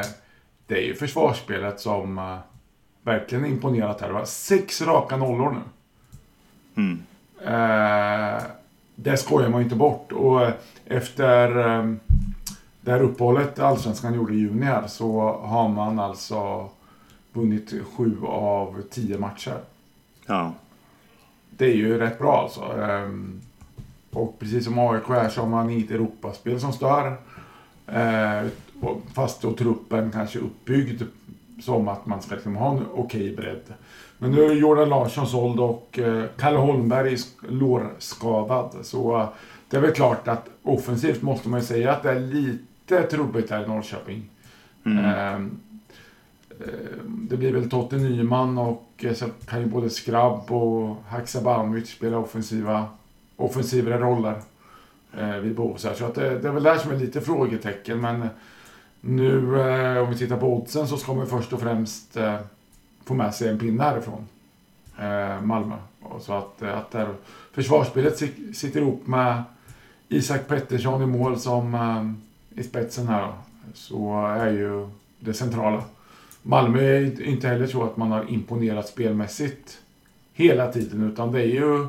[0.66, 2.38] det är ju försvarsspelet som
[3.02, 4.08] verkligen imponerat här.
[4.08, 5.60] Det var sex raka nollor nu.
[6.76, 7.02] Mm.
[8.94, 10.12] Det skojar man ju inte bort.
[10.12, 10.50] Och
[10.86, 11.48] efter
[12.84, 16.68] det här uppehållet Allsvenskan gjorde i juni här så har man alltså
[17.32, 19.56] vunnit sju av tio matcher.
[20.26, 20.52] Ja.
[21.50, 22.82] Det är ju rätt bra alltså.
[22.82, 23.40] Ehm,
[24.10, 27.16] och precis som AIK här så har man inget Europaspel som stör.
[27.86, 28.50] Ehm,
[29.14, 31.02] fast då truppen kanske är uppbyggd
[31.60, 33.62] som att man ska liksom ha en okej bredd.
[34.18, 37.18] Men nu är Jordan Larsson såld och eh, Kalle Holmberg är
[37.52, 38.76] lårskadad.
[38.82, 39.28] Så eh,
[39.70, 43.50] det är väl klart att offensivt måste man ju säga att det är lite trubbigt
[43.50, 44.22] här i Norrköping.
[44.84, 45.04] Mm.
[45.04, 45.60] Ehm,
[47.06, 52.18] det blir väl Totte Nyman och eh, så kan ju både Skrabb och Haksabanovic spela
[52.18, 52.86] offensiva,
[53.36, 54.40] offensivare roller
[55.18, 55.76] eh, vid behov.
[55.76, 58.00] Så, att det, det, är väl där som är lite frågetecken.
[58.00, 58.28] Men
[59.00, 62.36] nu eh, om vi tittar på oddsen så ska man först och främst eh,
[63.04, 64.26] få med sig en pinne härifrån
[64.98, 65.76] eh, Malmö.
[66.02, 67.08] Och så att, att där
[67.52, 68.18] försvarsspelet
[68.56, 69.42] sitter ihop med
[70.08, 73.32] Isak Pettersson i mål som eh, i spetsen här
[73.74, 74.88] så är ju
[75.20, 75.84] det centrala.
[76.42, 79.78] Malmö är inte heller så att man har imponerat spelmässigt
[80.32, 81.86] hela tiden utan det är ju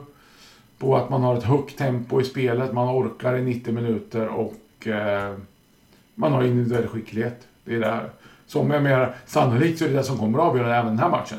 [0.78, 4.88] på att man har ett högt tempo i spelet, man orkar i 90 minuter och
[4.88, 5.36] eh,
[6.16, 7.48] man har individuell skicklighet.
[7.64, 8.10] Det är det här.
[8.48, 11.10] Som jag menar, sannolikt så är det det som kommer att avgöra även den här
[11.10, 11.38] matchen.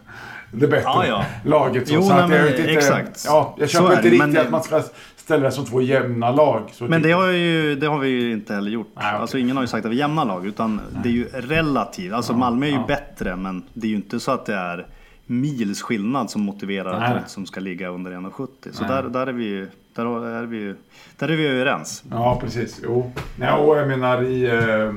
[0.52, 1.24] det bättre ja, ja.
[1.44, 1.88] laget.
[1.88, 3.24] Så, jo, så nej, jag inte, exakt.
[3.26, 4.36] Ja, jag köper inte riktigt men...
[4.36, 4.82] att man ska
[5.26, 6.70] ställa det som två jämna lag.
[6.80, 8.90] men det har, ju, det har vi ju inte heller gjort.
[8.94, 9.20] Nej, okay.
[9.20, 10.46] Alltså ingen har ju sagt att vi är jämna lag.
[10.46, 11.00] Utan nej.
[11.02, 12.12] det är ju relativt.
[12.12, 14.86] Alltså ja, Malmö är ju bättre men det är ju inte så att det är
[15.26, 17.18] mils skillnad som motiverar nej.
[17.18, 18.48] att som ska ligga under 1,70.
[18.72, 20.74] Så där, där är vi där är vi,
[21.16, 22.04] där är vi överens.
[22.10, 22.80] Ja, precis.
[22.84, 23.12] Jo.
[23.40, 24.92] Ja, och jag menar i, eh,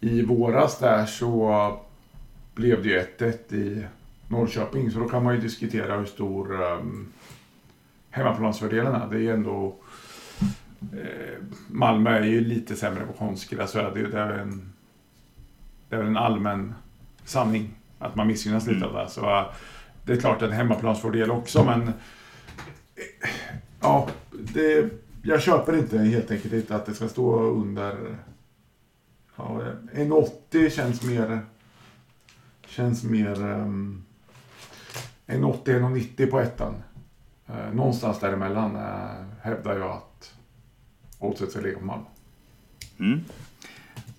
[0.00, 1.72] i våras där så
[2.54, 3.84] blev det ju 1-1 i
[4.28, 4.90] Norrköping.
[4.90, 7.08] Så då kan man ju diskutera hur stor um,
[8.16, 9.06] hemmaplansfördelen är.
[9.10, 9.76] Det är ju ändå...
[10.80, 13.70] Eh, Malmö är ju lite sämre på konstgräs.
[13.70, 14.72] Så är det, det, är en,
[15.88, 16.74] det är en allmän
[17.24, 18.88] sanning att man missgynnas lite mm.
[18.88, 19.10] av det.
[19.10, 19.52] Så uh,
[20.04, 21.92] det är klart en hemmaplansfördel också, men
[23.80, 24.90] ja, det,
[25.22, 28.16] jag köper inte helt enkelt inte att det ska stå under...
[29.36, 29.60] Ja,
[29.94, 31.40] 1,80 känns mer...
[32.66, 33.42] Känns mer...
[33.42, 34.04] Um,
[35.26, 36.74] 1,80-1,90 på ettan.
[37.48, 40.34] Eh, någonstans däremellan eh, hävdar jag att
[41.18, 42.04] oddset ska ligga på Malmö.
[42.98, 43.20] Mm.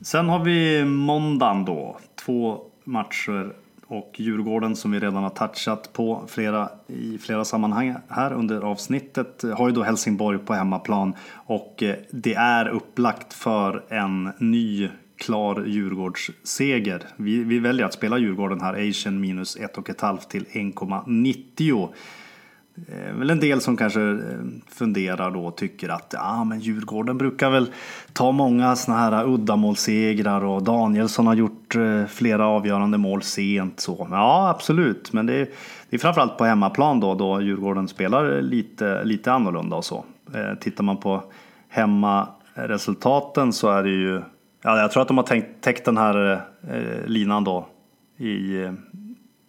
[0.01, 1.97] Sen har vi måndagen då.
[2.25, 3.53] Två matcher
[3.87, 9.43] och Djurgården som vi redan har touchat på flera, i flera sammanhang här under avsnittet
[9.57, 15.65] har ju då Helsingborg på hemmaplan och eh, det är upplagt för en ny klar
[15.65, 17.03] Djurgårdsseger.
[17.15, 21.89] Vi, vi väljer att spela Djurgården här, Asian minus 1,5 till 1,90.
[22.87, 24.17] Eh, väl en del som kanske eh,
[24.67, 27.71] funderar då och tycker att ah, men Djurgården brukar väl
[28.13, 33.79] ta många såna här uddamålssegrar och Danielsson har gjort eh, flera avgörande mål sent.
[33.79, 34.07] Så.
[34.11, 35.47] Ja, absolut, men det är,
[35.89, 40.05] det är framförallt på hemmaplan då, då Djurgården spelar lite, lite annorlunda och så.
[40.59, 41.23] Tittar man på
[41.69, 44.21] hemmaresultaten så är det ju,
[44.63, 46.41] ja, jag tror att de har tänkt, täckt den här
[47.05, 47.67] linan då
[48.17, 48.67] i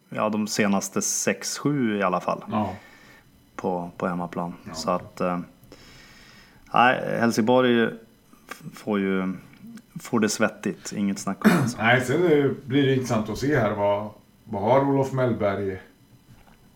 [0.08, 2.44] ja, de senaste 6-7 i alla fall.
[2.50, 2.74] Ja
[3.58, 4.54] på, på hemmaplan.
[4.66, 4.74] Ja.
[4.74, 5.38] Så att eh,
[6.74, 7.90] nej, Helsingborg
[8.74, 9.32] får ju
[10.00, 11.82] får det svettigt, inget snack om det.
[11.82, 14.10] Nej, sen blir det intressant att se här vad,
[14.44, 15.80] vad har Olof Mellberg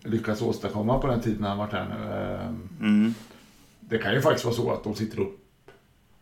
[0.03, 2.11] lyckats åstadkomma på den tiden han varit här nu.
[2.12, 3.14] Eh, mm.
[3.81, 5.38] Det kan ju faktiskt vara så att de sitter upp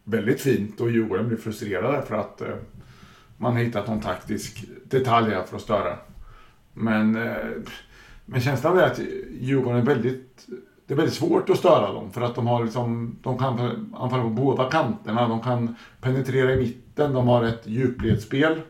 [0.04, 2.54] väldigt fint och Djurgården blir frustrerade för att eh,
[3.36, 5.98] man har hittat någon taktisk detalj här för att störa.
[6.72, 7.16] Men
[8.30, 9.00] men känslan är att
[9.40, 10.46] Djurgården är väldigt...
[10.86, 13.16] Det är väldigt svårt att störa dem för att de har liksom...
[13.22, 13.58] De kan
[13.96, 15.28] anfalla på båda kanterna.
[15.28, 17.12] De kan penetrera i mitten.
[17.12, 18.60] De har ett djupledsspel.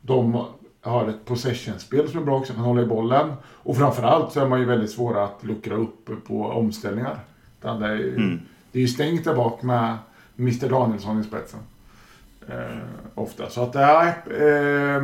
[0.00, 0.44] De
[0.80, 3.32] har ett possessionspel som är bra också, kan hålla i bollen.
[3.46, 7.18] Och framförallt så är man ju väldigt svåra att luckra upp på omställningar.
[7.60, 8.40] Det är, mm.
[8.72, 9.96] det är ju stängt där bak med
[10.38, 11.60] Mr Danielsson i spetsen.
[12.48, 12.78] Eh,
[13.14, 13.50] ofta.
[13.50, 15.02] Så att det är eh,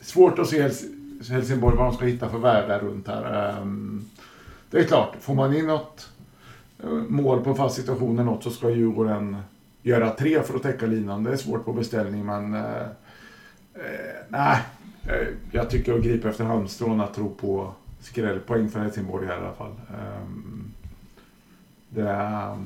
[0.00, 0.70] svårt att se
[1.30, 3.54] Helsingborg vad de ska hitta för världar runt här.
[3.60, 4.04] Ehm,
[4.70, 6.08] det är klart, får man in något
[6.82, 9.36] eh, mål på fast situation eller något så ska Djurgården
[9.82, 11.24] göra tre för att täcka linan.
[11.24, 12.82] Det är svårt på beställning men eh,
[13.74, 14.58] eh nej,
[15.02, 19.40] eh, jag tycker att gripa efter halmstrån att tro på skrällpoäng för Helsingborg här i
[19.40, 19.74] alla fall.
[19.88, 20.72] Ehm,
[21.88, 22.56] det är,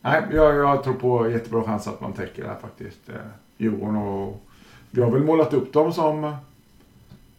[0.00, 3.10] nej, jag, jag tror på jättebra chans att man täcker det här faktiskt.
[3.56, 4.42] Djurgården och
[4.90, 6.36] vi har väl målat upp dem som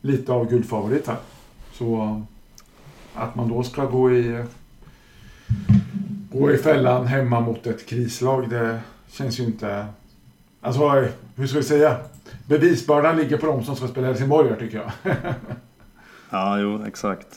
[0.08, 1.18] lite av guldfavorit här.
[1.74, 2.22] Så
[3.16, 4.44] att man då ska gå i,
[6.32, 9.86] gå i fällan hemma mot ett krislag, det känns ju inte...
[10.62, 11.98] Alltså, hur ska vi säga?
[12.46, 15.16] Bevisbördan ligger på de som ska spela Helsingborg tycker jag.
[16.30, 17.28] ja, jo, exakt.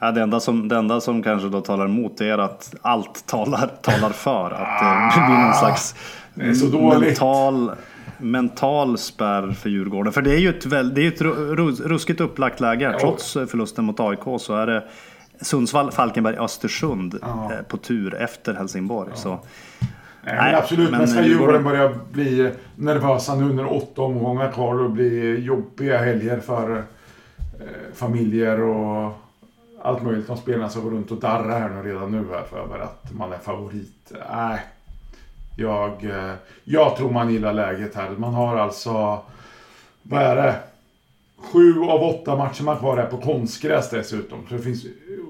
[0.00, 3.70] Ja, det, enda som, det enda som kanske då talar emot är att allt talar,
[3.82, 4.50] talar för.
[4.50, 5.94] Att det blir någon slags
[6.34, 7.70] mental
[8.18, 10.12] mental spärr för Djurgården.
[10.12, 11.20] För det är ju ett, väl, det är ett
[11.80, 12.90] ruskigt upplagt läge.
[12.92, 12.98] Ja.
[12.98, 14.84] Trots förlusten mot AIK så är det
[15.40, 17.52] Sundsvall, Falkenberg, Östersund ja.
[17.52, 19.10] Eh, på tur efter Helsingborg.
[19.10, 19.16] Ja.
[19.16, 19.38] Så,
[20.24, 25.40] Nej, absolut, men ska Djurgården börja bli nervösa nu när åtta omgångar kvar och bli
[25.40, 26.84] jobbiga helger för eh,
[27.94, 29.12] familjer och
[29.82, 30.26] allt möjligt.
[30.26, 33.32] De spelarna som går runt och darrar här nu redan nu här för att man
[33.32, 34.12] är favorit.
[34.32, 34.60] Nej,
[35.58, 38.10] jag, eh, jag tror man gillar läget här.
[38.10, 39.22] Man har alltså,
[40.02, 40.54] vad är det?
[41.52, 44.38] Sju av åtta matcher man kvar är på konstgräs dessutom.
[44.48, 44.84] Så det finns,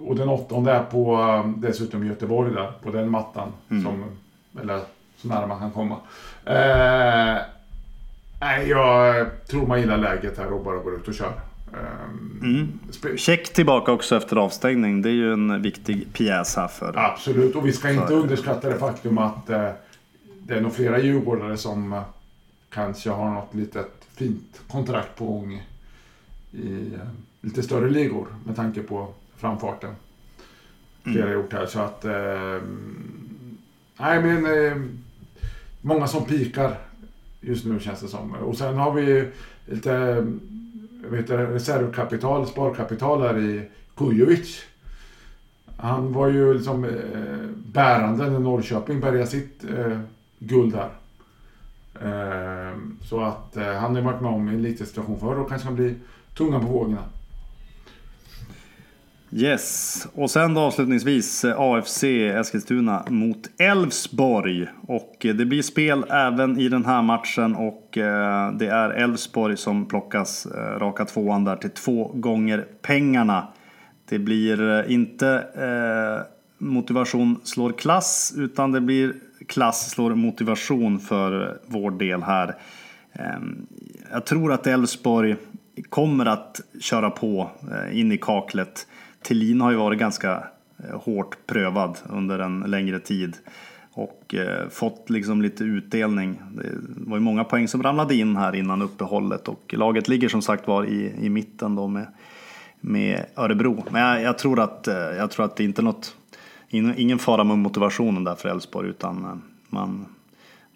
[0.06, 3.52] och den åttonde är på eh, dessutom Göteborg där, på den mattan.
[3.70, 3.82] Mm.
[3.82, 4.04] Som,
[4.60, 4.80] eller
[5.16, 5.96] så nära man kan komma.
[6.44, 7.36] Eh,
[8.40, 11.32] nej, jag tror man gillar läget här och bara går ut och kör.
[12.42, 12.78] Mm.
[13.16, 15.02] Check tillbaka också efter avstängning.
[15.02, 16.92] Det är ju en viktig pjäs här för...
[16.96, 19.70] Absolut, och vi ska inte underskatta det faktum att eh,
[20.48, 22.02] det är nog flera djurgårdare som eh,
[22.70, 25.62] kanske har något litet fint kontrakt på gång
[26.52, 27.08] i eh,
[27.40, 29.94] lite större ligor med tanke på framfarten.
[31.02, 31.40] Flera mm.
[31.40, 32.04] gjort här så att...
[32.04, 32.58] Eh,
[33.98, 34.66] nej men...
[34.66, 34.76] Eh,
[35.80, 36.78] många som pikar
[37.40, 38.34] just nu känns det som.
[38.34, 39.28] Och sen har vi
[39.66, 40.26] lite
[41.04, 44.62] vet reservkapital, sparkapital här i Kujovic.
[45.76, 46.90] Han var ju liksom eh,
[47.56, 50.00] bärande när Norrköping bärgade sitt eh,
[50.38, 50.90] guld här.
[52.02, 55.66] Ehm, så att eh, han har varit med om en liten situation förr och kanske
[55.66, 55.94] kan bli
[56.36, 57.02] tunga på vågorna.
[59.30, 64.66] Yes, och sen då avslutningsvis eh, AFC Eskilstuna mot Elfsborg.
[64.86, 67.88] Och eh, det blir spel även i den här matchen och
[68.58, 73.48] det är Elfsborg som plockas raka tvåan där till två gånger pengarna.
[74.08, 75.44] Det blir inte
[76.58, 79.14] motivation slår klass utan det blir
[79.48, 82.54] klass slår motivation för vår del här.
[83.12, 83.66] Ehm,
[84.10, 85.36] jag tror att Elfsborg
[85.88, 88.86] kommer att köra på eh, in i kaklet.
[89.22, 90.44] Tillin har ju varit ganska
[90.84, 93.36] eh, hårt prövad under en längre tid
[93.92, 96.40] och eh, fått liksom lite utdelning.
[96.50, 96.64] Det
[97.10, 100.66] var ju många poäng som ramlade in här innan uppehållet och laget ligger som sagt
[100.66, 102.06] var i, i mitten då med,
[102.80, 103.84] med Örebro.
[103.90, 104.86] Men jag, jag, tror att,
[105.16, 106.16] jag tror att det inte är något,
[106.70, 110.06] ingen fara med motivationen där för Elfsborg utan man,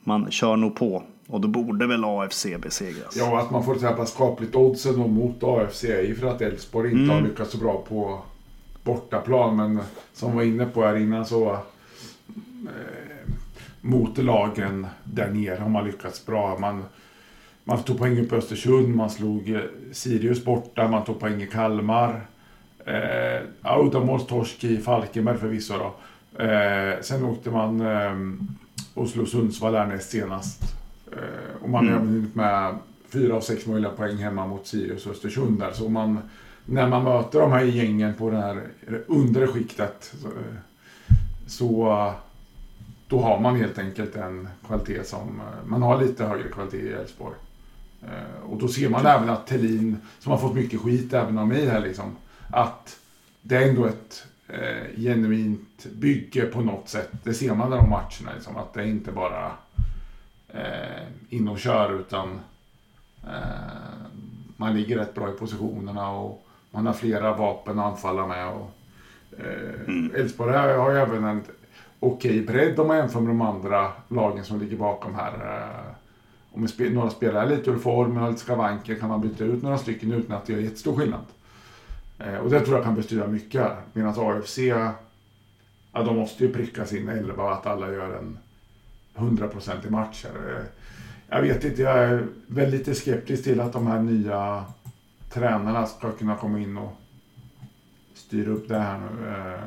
[0.04, 3.16] man kör nog på och då borde väl AFC besegras?
[3.16, 7.02] Ja, att man får träffa skapligt oddsen mot AFC är ju för att Elfsborg inte
[7.02, 7.16] mm.
[7.16, 8.22] har lyckats så bra på
[8.84, 9.56] bortaplan.
[9.56, 9.80] Men
[10.12, 11.58] som var inne på här innan så eh,
[13.80, 16.58] mot lagen där nere har man lyckats bra.
[16.58, 16.84] Man,
[17.64, 19.60] man tog poäng på Östersund, man slog eh,
[19.92, 22.26] Sirius borta, man tog poäng i Kalmar.
[22.84, 25.94] Eh, Uddamålstorsk i Falkenberg förvisso då.
[26.44, 28.12] Eh, sen åkte man eh,
[28.94, 30.62] och slog Sundsvall där näst senast.
[31.12, 32.30] Eh, och man har mm.
[32.34, 32.78] med
[33.08, 35.72] fyra av sex möjliga poäng hemma mot Sirius och Östersund där.
[35.72, 36.18] Så man,
[36.64, 38.62] när man möter de här gängen på det här
[39.06, 40.28] undre skiktet så,
[41.46, 42.12] så
[43.08, 47.34] då har man helt enkelt en kvalitet som, man har lite högre kvalitet i Elfsborg.
[48.02, 51.48] Eh, och då ser man även att Tellin, som har fått mycket skit även av
[51.48, 52.16] mig här liksom,
[52.52, 53.00] att
[53.42, 57.10] det är ändå ett eh, genuint bygge på något sätt.
[57.22, 59.52] Det ser man i de matcherna, liksom, att det är inte bara
[60.48, 62.40] eh, in och kör utan
[63.24, 64.02] eh,
[64.56, 68.48] man ligger rätt bra i positionerna och man har flera vapen att anfalla med.
[68.48, 68.70] Och,
[69.38, 70.14] eh, mm.
[70.14, 71.42] Elfsborg har, ju även en
[72.00, 75.32] okej okay bredd om man jämför med de andra lagen som ligger bakom här.
[75.32, 75.94] Eh,
[76.54, 79.78] om några spelare är lite ur form, har lite skavanker, kan man byta ut några
[79.78, 81.24] stycken utan att det gör jättestor skillnad.
[82.26, 83.66] Eh, och det tror jag kan bestyra mycket.
[83.92, 84.92] Medan AFC, ja,
[85.92, 88.38] de måste ju pricka sin elva, att alla gör en
[89.16, 90.30] 100% i matcher.
[91.28, 94.64] Jag vet inte, jag är väl lite skeptisk till att de här nya
[95.32, 96.92] tränarna ska kunna komma in och
[98.14, 99.28] styra upp det här nu.
[99.28, 99.60] Eh,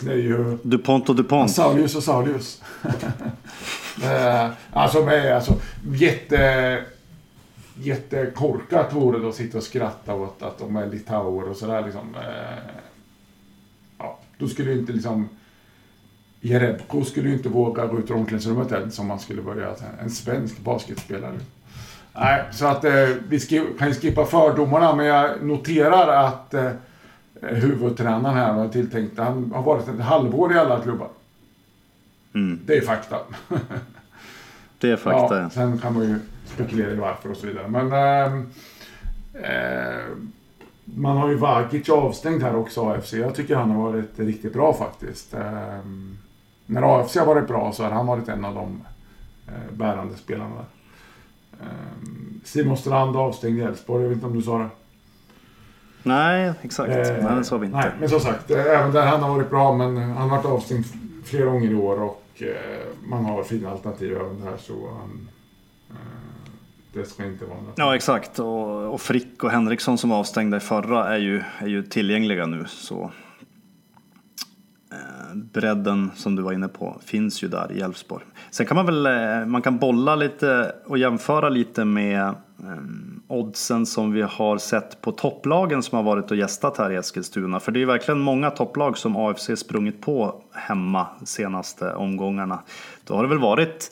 [0.00, 0.58] det är ju...
[0.62, 1.50] DuPont och DuPont.
[1.50, 2.62] Saulius och Saulius.
[4.04, 5.54] Eh, alltså, med, alltså
[5.92, 6.84] jätte...
[7.78, 12.14] Jättekorkat vore det att sitta och skratta åt att de är litauer och sådär liksom.
[12.14, 12.58] Eh,
[13.98, 15.28] ja, då skulle inte liksom
[16.40, 19.74] Jerebko skulle ju inte våga gå ut ur omklädningsrummet än som man skulle börja.
[20.02, 21.38] En svensk basketspelare.
[22.12, 23.40] Nej, så att eh, vi
[23.78, 26.70] kan ju skippa fördomarna, men jag noterar att eh,
[27.40, 31.08] huvudtränaren här var tilltänkt, han har varit ett halvår i alla klubbar.
[32.34, 32.60] Mm.
[32.66, 33.16] Det är fakta.
[34.78, 35.50] det är fakta, ja.
[35.50, 36.18] Sen kan man ju
[36.48, 37.68] spekulera i varför och så vidare.
[37.68, 38.42] Men eh,
[40.84, 43.12] man har ju Vagic avstängd här också, AFC.
[43.12, 45.34] Jag tycker han har varit riktigt bra faktiskt.
[45.34, 45.80] Eh,
[46.66, 48.82] när AFC har varit bra så har han varit en av de
[49.48, 50.64] eh, bärande spelarna där.
[51.60, 51.66] Eh,
[52.44, 54.68] Simon Strand avstängd i Elfsborg, jag vet inte om du sa det?
[56.02, 56.90] Nej, exakt.
[56.90, 57.78] Eh, nej, det sa vi inte.
[57.78, 60.46] Nej, men som sagt, eh, även där han har varit bra, men han har varit
[60.46, 60.84] avstängd
[61.24, 64.56] flera gånger i år och eh, man har fina alternativ även där.
[64.58, 65.28] Så, um,
[66.96, 67.74] det ska inte vara något.
[67.76, 68.38] Ja, exakt.
[68.38, 72.46] Och, och Frick och Henriksson som var avstängda i förra är ju, är ju tillgängliga
[72.46, 72.64] nu.
[72.68, 73.10] Så
[74.92, 78.24] eh, bredden som du var inne på finns ju där i Elfsborg.
[78.50, 82.34] Sen kan man väl eh, man kan bolla lite och jämföra lite med eh,
[83.28, 87.60] oddsen som vi har sett på topplagen som har varit och gästat här i Eskilstuna.
[87.60, 92.62] För det är verkligen många topplag som AFC sprungit på hemma senaste omgångarna.
[93.04, 93.90] Då har det väl varit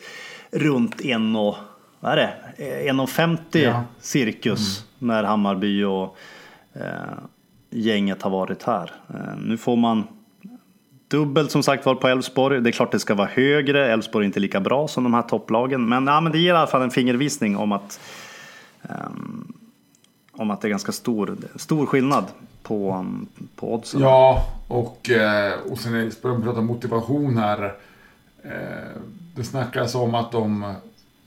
[0.51, 1.57] runt en och
[2.05, 2.35] vad är det?
[2.93, 3.85] 1,50 ja.
[4.01, 5.15] cirkus mm.
[5.15, 6.17] när Hammarby och
[6.73, 6.83] eh,
[7.71, 8.93] gänget har varit här.
[9.09, 10.07] Eh, nu får man
[11.09, 12.61] Dubbelt som sagt var på Elfsborg.
[12.61, 13.93] Det är klart det ska vara högre.
[13.93, 15.89] Elfsborg är inte lika bra som de här topplagen.
[15.89, 18.01] Men, ja, men det ger i alla fall en fingervisning om att,
[18.83, 19.53] um,
[20.33, 22.25] om att det är ganska stor, stor skillnad
[22.63, 23.07] på,
[23.57, 24.01] på oddsen.
[24.01, 27.75] Ja, och, eh, och sen om vi pratar motivation här.
[28.43, 29.01] Eh,
[29.35, 30.75] det snackas om att de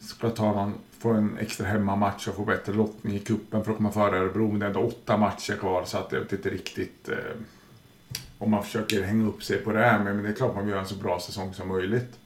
[0.07, 3.77] ska ta någon, få en extra hemmamatch och få bättre lottning i kuppen för att
[3.77, 4.47] komma före Örebro.
[4.47, 7.17] Men det är ändå åtta matcher kvar så att jag vet inte riktigt eh,
[8.37, 10.03] om man försöker hänga upp sig på det här.
[10.03, 12.19] Men det är klart man vill göra en så bra säsong som möjligt.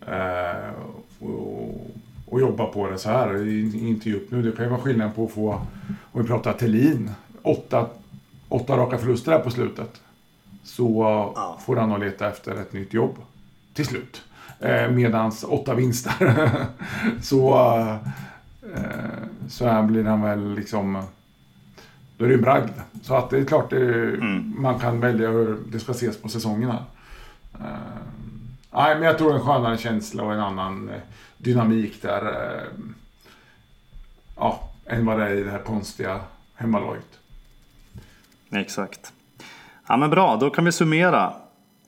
[0.00, 0.70] Eh,
[1.18, 1.90] och,
[2.26, 3.46] och, jobba på det så här.
[3.76, 4.42] Inte upp nu.
[4.42, 5.52] Det kan ju vara skillnad på att få,
[6.12, 7.10] om vi pratar Tellin,
[7.42, 7.86] åtta,
[8.48, 10.00] åtta raka förluster här på slutet.
[10.64, 13.16] Så får han nog leta efter ett nytt jobb
[13.74, 14.22] till slut.
[14.60, 16.12] Eh, medans åtta vinster.
[17.22, 17.58] så,
[18.74, 18.84] eh,
[19.48, 21.02] så här blir han väl liksom
[22.16, 22.70] då är det en bragd.
[23.02, 24.54] Så att det är klart det, mm.
[24.58, 26.84] man kan välja hur det ska ses på säsongerna.
[28.70, 30.90] nej, men jag tror en skönare känsla och en annan
[31.36, 32.34] dynamik där.
[34.36, 36.20] ja, än vad det är i det här konstiga
[36.54, 37.18] hemmalaget.
[38.50, 39.12] Exakt.
[39.88, 41.32] Ja men bra, då kan vi summera.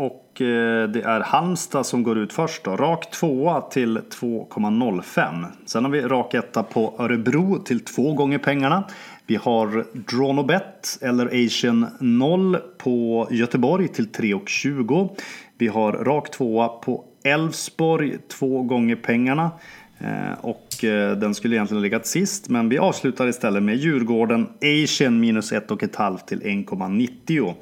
[0.01, 2.77] Och eh, det är Halmstad som går ut först då.
[2.77, 5.45] Rak tvåa till 2,05.
[5.67, 8.85] Sen har vi rak etta på Örebro till två gånger pengarna.
[9.27, 15.11] Vi har Dronobet eller Asian 0 på Göteborg till 3,20.
[15.59, 19.51] Vi har rak tvåa på Elfsborg två gånger pengarna.
[19.99, 24.49] Eh, och eh, den skulle egentligen legat sist, men vi avslutar istället med Djurgården
[24.85, 27.55] Asian minus 1,5 till 1,90.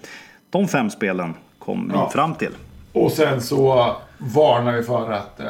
[0.51, 1.34] De fem spelen
[1.68, 2.06] kom ja.
[2.06, 2.52] vi fram till.
[2.92, 5.46] Och sen så varnar vi för att eh,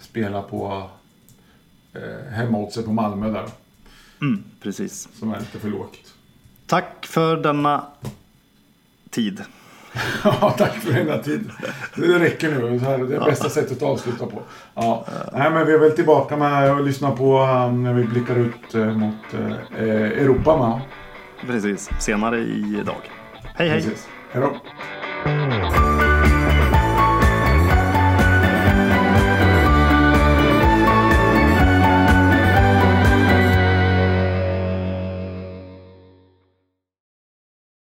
[0.00, 0.90] spela på
[1.94, 3.44] eh, hemoddset på Malmö där.
[4.20, 5.08] Mm, precis.
[5.18, 6.14] Som är lite för lågt.
[6.66, 7.84] Tack för denna
[9.10, 9.42] tid.
[10.24, 11.50] ja, tack för denna tid.
[11.96, 12.78] Det räcker nu.
[12.78, 14.42] Det är det bästa sättet att avsluta på.
[14.74, 15.06] Ja.
[15.32, 18.74] Nej, men vi är väl tillbaka med att lyssna på um, när vi blickar ut
[18.74, 20.56] uh, mot uh, Europa.
[20.56, 20.80] Med.
[21.46, 23.10] Precis, senare idag.
[23.54, 23.82] Hej hej!
[23.82, 24.08] Precis.
[24.32, 25.89] Hej då!